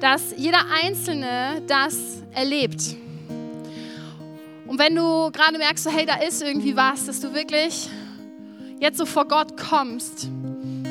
dass 0.00 0.34
jeder 0.36 0.58
Einzelne 0.82 1.62
das 1.66 2.22
erlebt. 2.30 2.94
Und 4.66 4.78
wenn 4.78 4.94
du 4.94 5.30
gerade 5.30 5.56
merkst, 5.56 5.90
hey, 5.90 6.04
da 6.04 6.16
ist 6.16 6.42
irgendwie 6.42 6.76
was, 6.76 7.06
dass 7.06 7.20
du 7.20 7.32
wirklich 7.32 7.88
jetzt 8.80 8.98
so 8.98 9.06
vor 9.06 9.26
Gott 9.28 9.56
kommst 9.56 10.28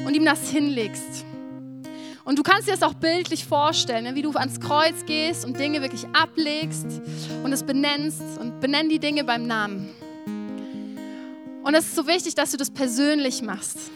und 0.04 0.16
ihm 0.16 0.26
das 0.26 0.50
hinlegst. 0.50 1.26
Und 2.26 2.40
du 2.40 2.42
kannst 2.42 2.68
dir 2.68 2.72
das 2.72 2.82
auch 2.82 2.96
bildlich 2.96 3.46
vorstellen, 3.46 4.06
ne, 4.06 4.16
wie 4.16 4.24
du 4.24 4.32
ans 4.32 4.60
Kreuz 4.60 5.06
gehst 5.06 5.46
und 5.46 5.60
Dinge 5.60 5.82
wirklich 5.84 6.08
ablegst 6.14 6.88
und 7.44 7.54
es 7.54 7.62
benennst 7.62 8.40
und 8.40 8.62
benenn 8.62 8.90
die 8.90 8.98
Dinge 8.98 9.24
beim 9.24 9.46
Namen. 9.46 9.92
Und 11.64 11.76
es 11.76 11.86
ist 11.86 11.96
so 11.96 12.08
wichtig, 12.08 12.34
dass 12.34 12.50
du 12.50 12.58
das 12.58 12.72
persönlich 12.72 13.44
machst. 13.44 13.92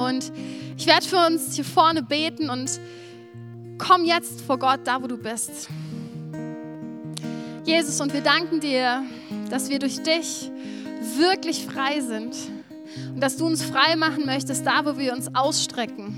Und 0.00 0.32
ich 0.78 0.86
werde 0.86 1.06
für 1.06 1.26
uns 1.26 1.56
hier 1.56 1.64
vorne 1.64 2.02
beten 2.02 2.48
und 2.48 2.80
komm 3.76 4.06
jetzt 4.06 4.40
vor 4.40 4.58
Gott, 4.58 4.80
da 4.84 5.02
wo 5.02 5.06
du 5.06 5.18
bist. 5.18 5.68
Jesus, 7.66 8.00
und 8.00 8.14
wir 8.14 8.22
danken 8.22 8.60
dir, 8.60 9.02
dass 9.50 9.68
wir 9.68 9.78
durch 9.78 10.02
dich 10.02 10.50
wirklich 11.18 11.66
frei 11.66 12.00
sind 12.00 12.34
und 13.14 13.20
dass 13.20 13.36
du 13.36 13.44
uns 13.44 13.62
frei 13.62 13.94
machen 13.96 14.24
möchtest, 14.24 14.66
da 14.66 14.86
wo 14.86 14.96
wir 14.96 15.12
uns 15.12 15.34
ausstrecken. 15.34 16.16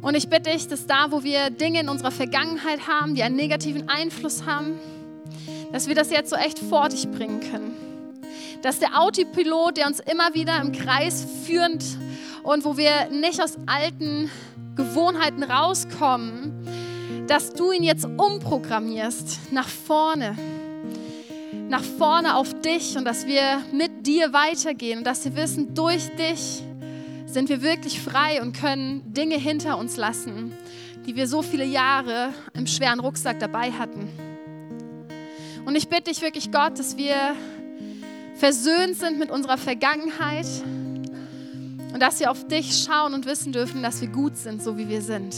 Und 0.00 0.16
ich 0.16 0.30
bitte 0.30 0.50
dich, 0.50 0.66
dass 0.66 0.86
da, 0.86 1.08
wo 1.10 1.22
wir 1.22 1.50
Dinge 1.50 1.80
in 1.80 1.90
unserer 1.90 2.10
Vergangenheit 2.10 2.88
haben, 2.88 3.14
die 3.14 3.22
einen 3.22 3.36
negativen 3.36 3.90
Einfluss 3.90 4.46
haben, 4.46 4.78
dass 5.70 5.86
wir 5.86 5.94
das 5.94 6.10
jetzt 6.10 6.30
so 6.30 6.36
echt 6.36 6.58
vor 6.58 6.88
dich 6.88 7.06
bringen 7.10 7.40
können. 7.40 7.74
Dass 8.62 8.78
der 8.78 8.98
Autopilot, 8.98 9.76
der 9.76 9.86
uns 9.86 10.00
immer 10.00 10.32
wieder 10.32 10.58
im 10.62 10.72
Kreis 10.72 11.26
führt 11.44 11.84
und 12.42 12.64
wo 12.64 12.76
wir 12.76 13.10
nicht 13.10 13.42
aus 13.42 13.58
alten 13.66 14.30
Gewohnheiten 14.76 15.42
rauskommen, 15.42 16.66
dass 17.26 17.52
du 17.52 17.70
ihn 17.70 17.82
jetzt 17.82 18.04
umprogrammierst 18.04 19.52
nach 19.52 19.68
vorne, 19.68 20.36
nach 21.68 21.84
vorne 21.84 22.36
auf 22.36 22.60
dich 22.60 22.96
und 22.96 23.04
dass 23.04 23.26
wir 23.26 23.62
mit 23.72 24.06
dir 24.06 24.32
weitergehen 24.32 24.98
und 24.98 25.04
dass 25.04 25.24
wir 25.24 25.36
wissen, 25.36 25.74
durch 25.74 26.08
dich 26.16 26.62
sind 27.26 27.48
wir 27.48 27.62
wirklich 27.62 28.00
frei 28.00 28.42
und 28.42 28.56
können 28.56 29.12
Dinge 29.12 29.36
hinter 29.36 29.78
uns 29.78 29.96
lassen, 29.96 30.52
die 31.06 31.14
wir 31.14 31.28
so 31.28 31.42
viele 31.42 31.64
Jahre 31.64 32.30
im 32.54 32.66
schweren 32.66 33.00
Rucksack 33.00 33.38
dabei 33.38 33.70
hatten. 33.70 34.08
Und 35.64 35.76
ich 35.76 35.88
bitte 35.88 36.10
dich 36.10 36.22
wirklich, 36.22 36.50
Gott, 36.50 36.78
dass 36.78 36.96
wir 36.96 37.14
versöhnt 38.34 38.96
sind 38.96 39.18
mit 39.18 39.30
unserer 39.30 39.58
Vergangenheit 39.58 40.46
und 41.92 42.00
dass 42.00 42.20
wir 42.20 42.30
auf 42.30 42.46
dich 42.46 42.84
schauen 42.84 43.14
und 43.14 43.26
wissen 43.26 43.52
dürfen, 43.52 43.82
dass 43.82 44.00
wir 44.00 44.08
gut 44.08 44.36
sind, 44.36 44.62
so 44.62 44.78
wie 44.78 44.88
wir 44.88 45.02
sind. 45.02 45.34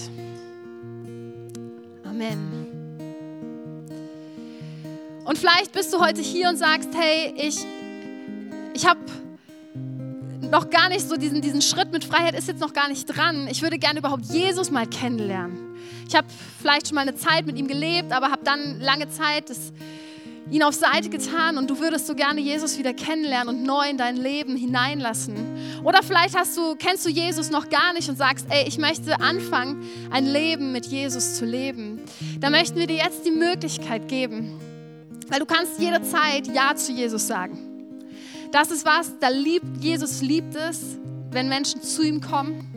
Amen. 2.05 2.63
Und 5.25 5.39
vielleicht 5.39 5.73
bist 5.73 5.93
du 5.93 6.01
heute 6.01 6.21
hier 6.21 6.49
und 6.49 6.57
sagst, 6.57 6.91
hey, 6.95 7.33
ich, 7.37 7.65
ich 8.75 8.87
habe 8.87 9.01
noch 10.51 10.69
gar 10.69 10.89
nicht 10.89 11.09
so 11.09 11.17
diesen, 11.17 11.41
diesen 11.41 11.63
Schritt 11.63 11.93
mit 11.93 12.05
Freiheit 12.05 12.35
ist 12.35 12.49
jetzt 12.49 12.61
noch 12.61 12.75
gar 12.75 12.89
nicht 12.89 13.07
dran. 13.07 13.47
Ich 13.51 13.63
würde 13.63 13.79
gerne 13.79 14.01
überhaupt 14.01 14.27
Jesus 14.27 14.71
mal 14.71 14.87
kennenlernen. 14.87 15.77
Ich 16.07 16.15
habe 16.15 16.27
vielleicht 16.61 16.89
schon 16.89 16.97
mal 16.97 17.03
eine 17.03 17.15
Zeit 17.15 17.47
mit 17.47 17.57
ihm 17.57 17.69
gelebt, 17.69 18.13
aber 18.13 18.31
habe 18.31 18.45
dann 18.45 18.81
lange 18.81 19.09
Zeit 19.09 19.49
das 19.49 19.73
ihn 20.51 20.63
auf 20.63 20.75
Seite 20.75 21.09
getan 21.09 21.57
und 21.57 21.71
du 21.71 21.79
würdest 21.79 22.07
so 22.07 22.15
gerne 22.15 22.41
Jesus 22.41 22.79
wieder 22.79 22.93
kennenlernen 22.93 23.55
und 23.55 23.63
neu 23.63 23.89
in 23.89 23.97
dein 23.97 24.17
Leben 24.17 24.57
hineinlassen. 24.57 25.35
Oder 25.85 26.03
vielleicht 26.03 26.37
hast 26.37 26.57
du, 26.57 26.75
kennst 26.77 27.07
du 27.07 27.11
Jesus 27.11 27.51
noch 27.51 27.69
gar 27.69 27.93
nicht 27.93 28.09
und 28.09 28.17
sagst, 28.17 28.47
ey, 28.51 28.67
ich 28.67 28.79
möchte 28.79 29.21
anfangen, 29.21 29.83
ein 30.11 30.27
Leben 30.27 30.73
mit 30.73 30.87
Jesus 30.87 31.37
zu 31.37 31.45
leben. 31.45 32.01
Da 32.41 32.51
möchten 32.51 32.79
wir 32.79 32.87
dir 32.87 32.97
jetzt 32.97 33.25
die 33.25 33.31
Möglichkeit 33.31 34.09
geben, 34.09 34.61
weil 35.29 35.39
du 35.39 35.47
kannst 35.47 35.79
jederzeit 35.79 36.47
Ja 36.49 36.75
zu 36.75 36.93
Jesus 36.93 37.27
sagen. 37.27 37.59
Das 38.51 38.71
ist 38.71 38.85
was, 38.85 39.19
da 39.19 39.29
liebt 39.29 39.83
Jesus 39.83 40.21
liebt 40.21 40.55
es, 40.55 40.99
wenn 41.31 41.49
Menschen 41.49 41.83
zu 41.83 42.03
ihm 42.03 42.21
kommen. 42.21 42.69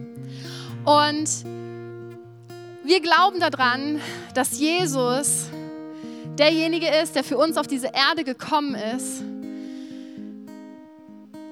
Und 0.86 1.30
wir 2.84 3.02
glauben 3.02 3.40
daran, 3.40 4.00
dass 4.36 4.58
Jesus 4.58 5.50
derjenige 6.38 6.88
ist, 6.88 7.16
der 7.16 7.24
für 7.24 7.38
uns 7.38 7.58
auf 7.58 7.68
diese 7.68 7.88
Erde 7.88 8.24
gekommen 8.24 8.76
ist, 8.76 9.24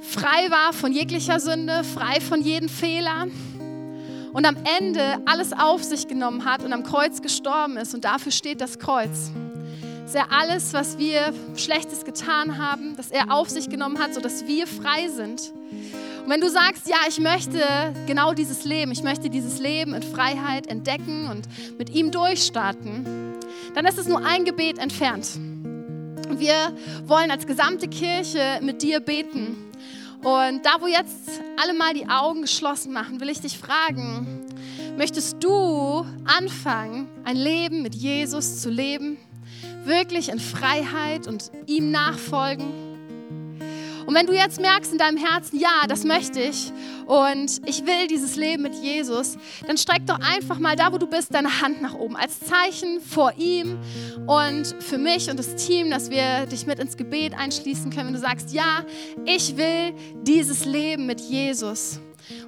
frei 0.01 0.49
war 0.49 0.73
von 0.73 0.91
jeglicher 0.91 1.39
Sünde, 1.39 1.83
frei 1.83 2.19
von 2.21 2.41
jedem 2.41 2.69
Fehler 2.69 3.27
und 4.33 4.45
am 4.45 4.57
Ende 4.79 5.19
alles 5.25 5.53
auf 5.53 5.83
sich 5.83 6.07
genommen 6.07 6.43
hat 6.45 6.63
und 6.63 6.73
am 6.73 6.83
Kreuz 6.83 7.21
gestorben 7.21 7.77
ist. 7.77 7.93
Und 7.93 8.03
dafür 8.03 8.31
steht 8.31 8.61
das 8.61 8.79
Kreuz. 8.79 9.31
Dass 10.03 10.15
er 10.15 10.31
alles, 10.31 10.73
was 10.73 10.97
wir 10.97 11.33
Schlechtes 11.55 12.03
getan 12.03 12.57
haben, 12.57 12.97
dass 12.97 13.09
er 13.09 13.31
auf 13.31 13.49
sich 13.49 13.69
genommen 13.69 13.99
hat, 13.99 14.13
sodass 14.13 14.45
wir 14.47 14.67
frei 14.67 15.07
sind. 15.07 15.53
Und 16.23 16.29
wenn 16.29 16.41
du 16.41 16.49
sagst, 16.49 16.87
ja, 16.87 16.97
ich 17.07 17.19
möchte 17.19 17.61
genau 18.07 18.33
dieses 18.33 18.63
Leben, 18.65 18.91
ich 18.91 19.03
möchte 19.03 19.29
dieses 19.29 19.59
Leben 19.59 19.93
in 19.93 20.03
Freiheit 20.03 20.67
entdecken 20.67 21.29
und 21.29 21.47
mit 21.77 21.89
ihm 21.89 22.11
durchstarten, 22.11 23.32
dann 23.73 23.85
ist 23.85 23.97
es 23.97 24.07
nur 24.07 24.23
ein 24.25 24.45
Gebet 24.45 24.77
entfernt. 24.77 25.39
Wir 26.29 26.75
wollen 27.05 27.31
als 27.31 27.45
gesamte 27.45 27.87
Kirche 27.87 28.59
mit 28.61 28.81
dir 28.81 28.99
beten. 28.99 29.55
Und 30.23 30.65
da, 30.65 30.77
wo 30.79 30.87
jetzt 30.87 31.41
alle 31.61 31.73
mal 31.73 31.93
die 31.93 32.07
Augen 32.07 32.41
geschlossen 32.41 32.93
machen, 32.93 33.19
will 33.19 33.29
ich 33.29 33.41
dich 33.41 33.57
fragen, 33.57 34.45
möchtest 34.97 35.43
du 35.43 36.05
anfangen, 36.23 37.09
ein 37.25 37.35
Leben 37.35 37.81
mit 37.81 37.93
Jesus 37.93 38.61
zu 38.61 38.69
leben? 38.69 39.17
Wirklich 39.83 40.29
in 40.29 40.39
Freiheit 40.39 41.27
und 41.27 41.51
ihm 41.67 41.91
nachfolgen? 41.91 42.82
Und 44.05 44.15
wenn 44.15 44.25
du 44.25 44.33
jetzt 44.33 44.59
merkst 44.59 44.91
in 44.91 44.97
deinem 44.97 45.17
Herzen, 45.17 45.59
ja, 45.59 45.87
das 45.87 46.03
möchte 46.03 46.41
ich 46.41 46.71
und 47.05 47.61
ich 47.65 47.85
will 47.85 48.07
dieses 48.09 48.35
Leben 48.35 48.63
mit 48.63 48.75
Jesus, 48.75 49.37
dann 49.65 49.77
streck 49.77 50.05
doch 50.05 50.19
einfach 50.19 50.59
mal 50.59 50.75
da, 50.75 50.91
wo 50.91 50.97
du 50.97 51.07
bist, 51.07 51.33
deine 51.33 51.61
Hand 51.61 51.81
nach 51.81 51.93
oben 51.93 52.15
als 52.15 52.39
Zeichen 52.39 52.99
vor 53.01 53.33
ihm 53.37 53.79
und 54.27 54.75
für 54.79 54.97
mich 54.97 55.29
und 55.29 55.37
das 55.37 55.55
Team, 55.55 55.89
dass 55.89 56.09
wir 56.09 56.45
dich 56.45 56.65
mit 56.65 56.79
ins 56.79 56.97
Gebet 56.97 57.33
einschließen 57.33 57.91
können, 57.91 58.07
wenn 58.07 58.13
du 58.13 58.19
sagst, 58.19 58.53
ja, 58.53 58.83
ich 59.25 59.57
will 59.57 59.93
dieses 60.23 60.65
Leben 60.65 61.05
mit 61.05 61.21
Jesus 61.21 61.99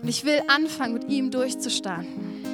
und 0.01 0.07
ich 0.07 0.25
will 0.25 0.41
anfangen, 0.47 0.93
mit 0.93 1.09
ihm 1.09 1.31
durchzustarten. 1.31 2.45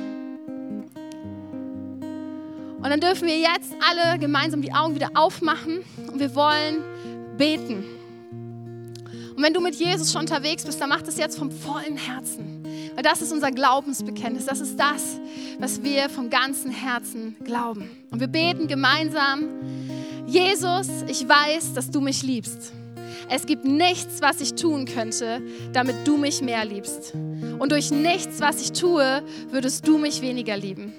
dann 2.92 3.00
dürfen 3.00 3.26
wir 3.26 3.38
jetzt 3.38 3.74
alle 3.90 4.20
gemeinsam 4.20 4.62
die 4.62 4.74
Augen 4.74 4.96
wieder 4.96 5.12
aufmachen 5.14 5.82
und 6.12 6.20
wir 6.20 6.36
wollen 6.36 6.84
beten. 7.38 8.01
Und 9.36 9.42
wenn 9.42 9.54
du 9.54 9.62
mit 9.62 9.76
Jesus 9.76 10.12
schon 10.12 10.22
unterwegs 10.22 10.64
bist, 10.64 10.80
dann 10.82 10.90
mach 10.90 11.02
das 11.02 11.18
jetzt 11.18 11.38
vom 11.38 11.52
vollen 11.52 11.98
Herzen. 11.98 12.64
Weil 12.96 13.04
das 13.04 13.22
ist 13.22 13.32
unser 13.32 13.52
Glaubensbekenntnis. 13.52 14.46
Das 14.46 14.60
ist 14.60 14.78
das, 14.78 15.20
was 15.60 15.84
wir 15.84 16.10
vom 16.10 16.30
ganzen 16.30 16.72
Herzen 16.72 17.36
glauben. 17.44 17.90
Und 18.12 18.20
wir 18.20 18.28
beten 18.28 18.68
gemeinsam, 18.68 19.48
Jesus, 20.28 20.88
ich 21.08 21.28
weiß, 21.28 21.74
dass 21.74 21.90
du 21.90 22.02
mich 22.02 22.24
liebst. 22.24 22.74
Es 23.30 23.46
gibt 23.46 23.64
nichts, 23.64 24.22
was 24.22 24.42
ich 24.42 24.56
tun 24.56 24.86
könnte, 24.86 25.42
damit 25.72 25.96
du 26.06 26.18
mich 26.18 26.42
mehr 26.42 26.66
liebst. 26.66 27.14
Und 27.14 27.72
durch 27.72 27.92
nichts, 27.92 28.42
was 28.42 28.62
ich 28.62 28.74
tue, 28.74 29.24
würdest 29.50 29.88
du 29.88 29.98
mich 29.98 30.22
weniger 30.22 30.58
lieben. 30.58 30.94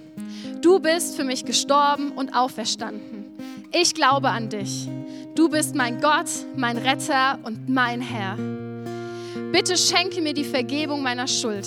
Du 0.62 0.78
bist 0.78 1.16
für 1.16 1.24
mich 1.24 1.44
gestorben 1.44 2.12
und 2.12 2.34
auferstanden. 2.34 3.26
Ich 3.72 3.94
glaube 3.94 4.30
an 4.30 4.48
dich. 4.48 4.88
Du 5.34 5.48
bist 5.48 5.74
mein 5.74 5.98
Gott, 6.00 6.28
mein 6.56 6.76
Retter 6.76 7.38
und 7.42 7.66
mein 7.66 8.02
Herr. 8.02 8.36
Bitte 9.50 9.78
schenke 9.78 10.20
mir 10.20 10.34
die 10.34 10.44
Vergebung 10.44 11.02
meiner 11.02 11.26
Schuld. 11.26 11.66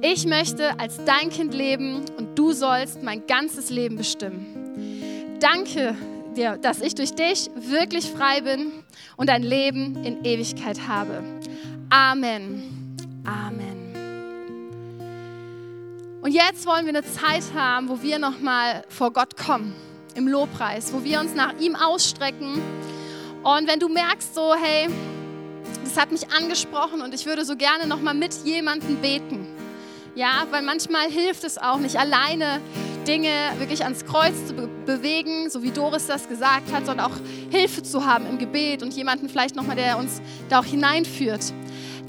Ich 0.00 0.26
möchte 0.26 0.78
als 0.78 0.98
dein 1.04 1.30
Kind 1.30 1.54
leben 1.54 2.04
und 2.18 2.36
du 2.36 2.52
sollst 2.52 3.02
mein 3.02 3.26
ganzes 3.28 3.70
Leben 3.70 3.96
bestimmen. 3.96 5.38
Danke 5.38 5.94
dir, 6.36 6.56
dass 6.56 6.80
ich 6.80 6.96
durch 6.96 7.14
dich 7.14 7.48
wirklich 7.54 8.10
frei 8.10 8.40
bin 8.40 8.72
und 9.16 9.30
ein 9.30 9.44
Leben 9.44 10.04
in 10.04 10.24
Ewigkeit 10.24 10.88
habe. 10.88 11.22
Amen. 11.90 12.96
Amen. 13.24 13.80
Und 16.22 16.32
jetzt 16.32 16.66
wollen 16.66 16.86
wir 16.86 16.94
eine 16.94 17.04
Zeit 17.04 17.44
haben, 17.54 17.88
wo 17.88 18.02
wir 18.02 18.18
nochmal 18.18 18.84
vor 18.88 19.12
Gott 19.12 19.36
kommen, 19.36 19.74
im 20.20 20.28
Lobpreis, 20.28 20.92
wo 20.92 21.02
wir 21.02 21.18
uns 21.18 21.34
nach 21.34 21.58
ihm 21.58 21.74
ausstrecken. 21.74 22.60
Und 23.42 23.66
wenn 23.66 23.80
du 23.80 23.88
merkst, 23.88 24.34
so, 24.34 24.54
hey, 24.54 24.88
das 25.82 25.96
hat 25.96 26.12
mich 26.12 26.30
angesprochen 26.30 27.00
und 27.00 27.14
ich 27.14 27.26
würde 27.26 27.44
so 27.44 27.56
gerne 27.56 27.86
nochmal 27.86 28.14
mit 28.14 28.34
jemandem 28.44 28.96
beten. 28.96 29.48
Ja, 30.14 30.46
weil 30.50 30.62
manchmal 30.62 31.08
hilft 31.08 31.44
es 31.44 31.56
auch 31.56 31.78
nicht 31.78 31.96
alleine 31.98 32.60
Dinge 33.06 33.30
wirklich 33.58 33.82
ans 33.84 34.04
Kreuz 34.04 34.34
zu 34.46 34.54
be 34.54 34.68
bewegen, 34.84 35.48
so 35.48 35.62
wie 35.62 35.70
Doris 35.70 36.06
das 36.06 36.28
gesagt 36.28 36.72
hat, 36.72 36.84
sondern 36.84 37.06
auch 37.06 37.16
Hilfe 37.50 37.82
zu 37.82 38.04
haben 38.04 38.26
im 38.26 38.38
Gebet 38.38 38.82
und 38.82 38.92
jemanden 38.92 39.28
vielleicht 39.28 39.54
nochmal, 39.54 39.76
der 39.76 39.98
uns 39.98 40.20
da 40.48 40.60
auch 40.60 40.64
hineinführt. 40.64 41.52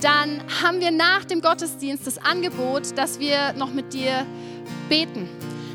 Dann 0.01 0.41
haben 0.64 0.80
wir 0.80 0.89
nach 0.91 1.26
dem 1.26 1.41
Gottesdienst 1.41 2.07
das 2.07 2.18
Angebot, 2.18 2.97
dass 2.97 3.20
wir 3.20 3.53
noch 3.53 3.72
mit 3.72 3.93
dir 3.93 4.26
beten. 4.89 5.30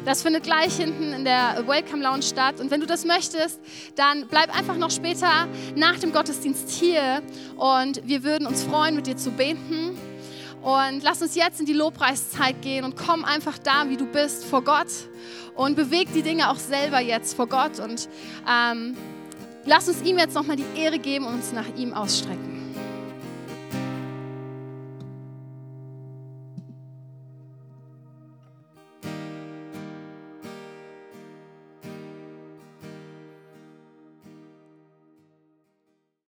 Das 0.07 0.23
findet 0.23 0.45
gleich 0.45 0.77
hinten 0.77 1.13
in 1.13 1.25
der 1.25 1.65
Welcome 1.67 2.01
Lounge 2.01 2.23
statt. 2.23 2.61
Und 2.61 2.71
wenn 2.71 2.81
du 2.81 2.87
das 2.87 3.05
möchtest, 3.05 3.61
dann 3.97 4.29
bleib 4.29 4.57
einfach 4.57 4.77
noch 4.77 4.93
später 4.93 5.49
nach 5.75 5.99
dem 5.99 6.13
Gottesdienst 6.13 6.71
hier 6.71 7.23
und 7.57 8.01
wir 8.07 8.23
würden 8.23 8.47
uns 8.47 8.63
freuen, 8.63 8.95
mit 8.95 9.09
dir 9.09 9.17
zu 9.17 9.33
beten. 9.33 9.99
Und 10.63 11.03
lass 11.03 11.23
uns 11.23 11.35
jetzt 11.35 11.59
in 11.59 11.67
die 11.67 11.73
Lobpreiszeit 11.73 12.63
gehen 12.63 12.85
und 12.85 12.95
komm 12.97 13.25
einfach 13.25 13.59
da, 13.59 13.89
wie 13.89 13.97
du 13.97 14.07
bist, 14.07 14.45
vor 14.45 14.63
Gott 14.63 14.87
und 15.57 15.75
beweg 15.75 16.13
die 16.15 16.23
Dinge 16.23 16.51
auch 16.51 16.59
selber 16.59 17.01
jetzt 17.01 17.35
vor 17.35 17.49
Gott 17.49 17.81
und 17.81 18.09
ähm, 18.49 18.97
lass 19.65 19.89
uns 19.89 20.03
ihm 20.03 20.19
jetzt 20.19 20.35
nochmal 20.35 20.55
die 20.55 20.81
Ehre 20.81 21.01
geben 21.01 21.27
und 21.27 21.35
uns 21.35 21.53
nach 21.53 21.67
ihm 21.77 21.93
ausstrecken. 21.93 22.56